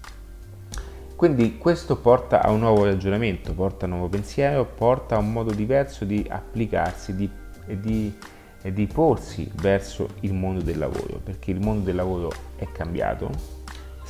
Quindi 1.17 1.57
questo 1.57 1.97
porta 1.97 2.41
a 2.41 2.51
un 2.51 2.59
nuovo 2.59 2.85
ragionamento, 2.85 3.53
porta 3.53 3.85
a 3.85 3.89
un 3.89 3.95
nuovo 3.95 4.09
pensiero, 4.09 4.63
porta 4.63 5.15
a 5.15 5.17
un 5.17 5.33
modo 5.33 5.51
diverso 5.51 6.05
di 6.05 6.25
applicarsi 6.29 7.13
di, 7.13 7.29
e 7.65 7.79
di 7.79 8.17
è 8.61 8.71
di 8.71 8.87
porsi 8.87 9.49
verso 9.61 10.09
il 10.21 10.33
mondo 10.33 10.61
del 10.61 10.77
lavoro, 10.77 11.19
perché 11.23 11.51
il 11.51 11.59
mondo 11.59 11.85
del 11.85 11.95
lavoro 11.95 12.31
è 12.55 12.69
cambiato, 12.71 13.29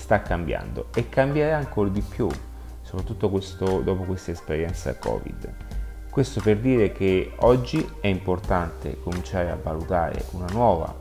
sta 0.07 0.21
cambiando 0.21 0.87
e 0.95 1.09
cambierà 1.09 1.57
ancora 1.57 1.89
di 1.89 1.99
più, 1.99 2.29
soprattutto 2.81 3.29
questo, 3.29 3.81
dopo 3.81 4.03
questa 4.03 4.31
esperienza 4.31 4.95
Covid. 4.95 5.53
Questo 6.09 6.39
per 6.39 6.59
dire 6.59 6.93
che 6.93 7.33
oggi 7.39 7.85
è 7.99 8.07
importante 8.07 9.01
cominciare 9.01 9.51
a 9.51 9.57
valutare 9.61 10.23
una 10.31 10.47
nuova 10.53 10.95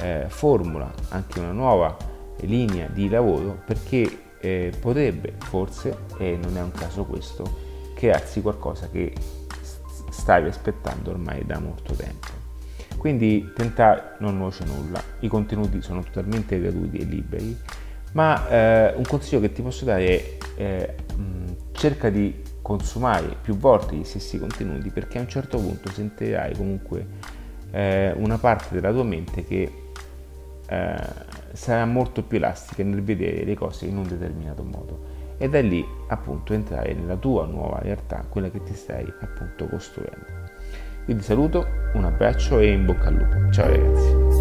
eh, 0.00 0.24
formula, 0.26 0.92
anche 1.10 1.38
una 1.38 1.52
nuova 1.52 1.96
linea 2.40 2.88
di 2.88 3.08
lavoro, 3.08 3.62
perché 3.64 4.22
eh, 4.40 4.72
potrebbe 4.80 5.34
forse, 5.38 5.98
e 6.18 6.36
non 6.42 6.56
è 6.56 6.60
un 6.60 6.72
caso 6.72 7.04
questo, 7.04 7.44
crearsi 7.94 8.42
qualcosa 8.42 8.88
che 8.90 9.14
stavi 10.10 10.48
aspettando 10.48 11.10
ormai 11.10 11.46
da 11.46 11.60
molto 11.60 11.94
tempo. 11.94 12.26
Quindi 12.96 13.52
tentare 13.54 14.16
non 14.18 14.38
nuoce 14.38 14.64
nulla, 14.64 15.00
i 15.20 15.28
contenuti 15.28 15.80
sono 15.80 16.02
totalmente 16.02 16.60
gratuiti 16.60 16.98
e 16.98 17.04
liberi, 17.04 17.56
ma 18.18 18.48
eh, 18.48 18.94
un 18.96 19.04
consiglio 19.04 19.40
che 19.40 19.52
ti 19.52 19.62
posso 19.62 19.84
dare 19.84 20.04
è 20.04 20.38
eh, 20.56 20.94
mh, 21.14 21.70
cerca 21.70 22.10
di 22.10 22.42
consumare 22.60 23.36
più 23.40 23.56
volte 23.56 23.94
gli 23.94 24.02
stessi 24.02 24.40
contenuti 24.40 24.90
perché 24.90 25.18
a 25.18 25.20
un 25.20 25.28
certo 25.28 25.56
punto 25.58 25.88
sentirai 25.88 26.56
comunque 26.56 27.06
eh, 27.70 28.12
una 28.16 28.36
parte 28.36 28.74
della 28.74 28.90
tua 28.90 29.04
mente 29.04 29.44
che 29.44 29.72
eh, 30.68 30.96
sarà 31.52 31.84
molto 31.84 32.24
più 32.24 32.38
elastica 32.38 32.82
nel 32.82 33.04
vedere 33.04 33.44
le 33.44 33.54
cose 33.54 33.86
in 33.86 33.96
un 33.96 34.08
determinato 34.08 34.64
modo 34.64 35.36
e 35.38 35.48
da 35.48 35.60
lì 35.60 35.86
appunto 36.08 36.52
entrare 36.54 36.94
nella 36.94 37.16
tua 37.16 37.46
nuova 37.46 37.78
realtà, 37.78 38.24
quella 38.28 38.50
che 38.50 38.60
ti 38.64 38.74
stai 38.74 39.06
appunto 39.20 39.68
costruendo. 39.68 40.26
Ti 41.06 41.20
saluto, 41.20 41.64
un 41.94 42.04
abbraccio 42.04 42.58
e 42.58 42.72
in 42.72 42.84
bocca 42.84 43.06
al 43.06 43.14
lupo. 43.14 43.52
Ciao 43.52 43.68
ragazzi. 43.68 44.37